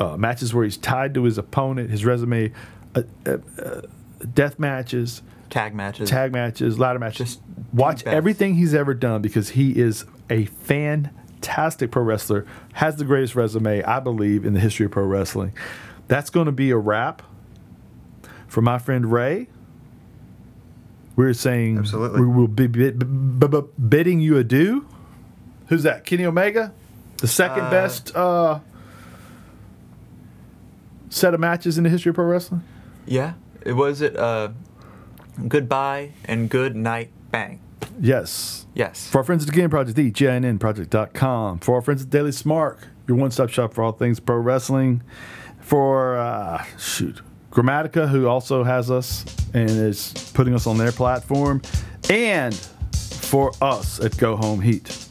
uh, 0.00 0.16
matches 0.16 0.52
where 0.52 0.64
he's 0.64 0.76
tied 0.76 1.14
to 1.14 1.24
his 1.24 1.38
opponent. 1.38 1.90
His 1.90 2.04
resume, 2.04 2.52
uh, 2.96 3.02
uh, 3.26 3.36
uh, 3.62 3.80
death 4.32 4.58
matches, 4.58 5.22
Tag 5.50 5.74
matches. 5.74 6.10
tag 6.10 6.32
matches, 6.32 6.78
ladder 6.80 6.98
matches. 6.98 7.18
Just 7.36 7.40
watch 7.72 8.02
everything 8.04 8.54
he's 8.56 8.74
ever 8.74 8.92
done 8.94 9.22
because 9.22 9.50
he 9.50 9.78
is 9.78 10.04
a 10.28 10.46
fantastic 11.44 11.90
pro 11.90 12.02
wrestler. 12.02 12.46
Has 12.74 12.96
the 12.96 13.04
greatest 13.04 13.34
resume, 13.34 13.82
I 13.82 14.00
believe, 14.00 14.44
in 14.44 14.54
the 14.54 14.60
history 14.60 14.86
of 14.86 14.92
pro 14.92 15.04
wrestling. 15.04 15.52
That's 16.08 16.30
going 16.30 16.46
to 16.46 16.52
be 16.52 16.70
a 16.70 16.76
wrap 16.76 17.22
for 18.46 18.60
my 18.62 18.78
friend 18.78 19.10
Rae. 19.10 19.48
We're 21.16 21.32
saying 21.32 21.78
Absolutely. 21.78 22.20
we 22.22 22.26
will 22.26 22.48
be 22.48 22.66
bid- 22.66 22.98
b- 23.38 23.46
b- 23.46 23.62
bidding 23.88 24.20
you 24.20 24.36
adieu. 24.36 24.86
Who's 25.68 25.84
that? 25.84 26.04
Kenny 26.04 26.24
Omega, 26.24 26.72
the 27.18 27.28
second 27.28 27.64
Uh, 27.64 27.70
best 27.70 28.14
uh, 28.16 28.58
set 31.08 31.34
of 31.34 31.40
matches 31.40 31.78
in 31.78 31.84
the 31.84 31.90
history 31.90 32.10
of 32.10 32.16
pro 32.16 32.24
wrestling. 32.24 32.62
Yeah. 33.06 33.34
It 33.64 33.72
was 33.74 34.02
it. 34.02 34.16
Uh, 34.16 34.48
goodbye 35.48 36.12
and 36.26 36.50
good 36.50 36.74
night. 36.76 37.10
Bang. 37.30 37.60
Yes. 38.00 38.66
Yes. 38.74 39.08
For 39.08 39.18
our 39.18 39.24
friends 39.24 39.44
at 39.44 39.50
the 39.52 39.54
Game 39.54 39.70
Project, 39.70 39.96
the 39.96 40.10
GINNproject.com. 40.10 41.60
For 41.60 41.76
our 41.76 41.82
friends 41.82 42.02
at 42.02 42.10
Daily 42.10 42.32
Smart, 42.32 42.78
your 43.06 43.16
one 43.16 43.30
stop 43.30 43.50
shop 43.50 43.74
for 43.74 43.84
all 43.84 43.92
things 43.92 44.20
pro 44.20 44.36
wrestling. 44.36 45.02
For, 45.60 46.16
uh, 46.16 46.64
shoot, 46.78 47.22
Grammatica, 47.50 48.08
who 48.08 48.26
also 48.26 48.64
has 48.64 48.90
us 48.90 49.24
and 49.54 49.70
is 49.70 50.12
putting 50.34 50.54
us 50.54 50.66
on 50.66 50.76
their 50.76 50.92
platform. 50.92 51.62
And 52.10 52.54
for 52.94 53.52
us 53.62 54.00
at 54.00 54.16
Go 54.18 54.36
Home 54.36 54.60
Heat. 54.60 55.08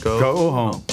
Go, 0.00 0.18
Go 0.18 0.50
home. 0.50 0.84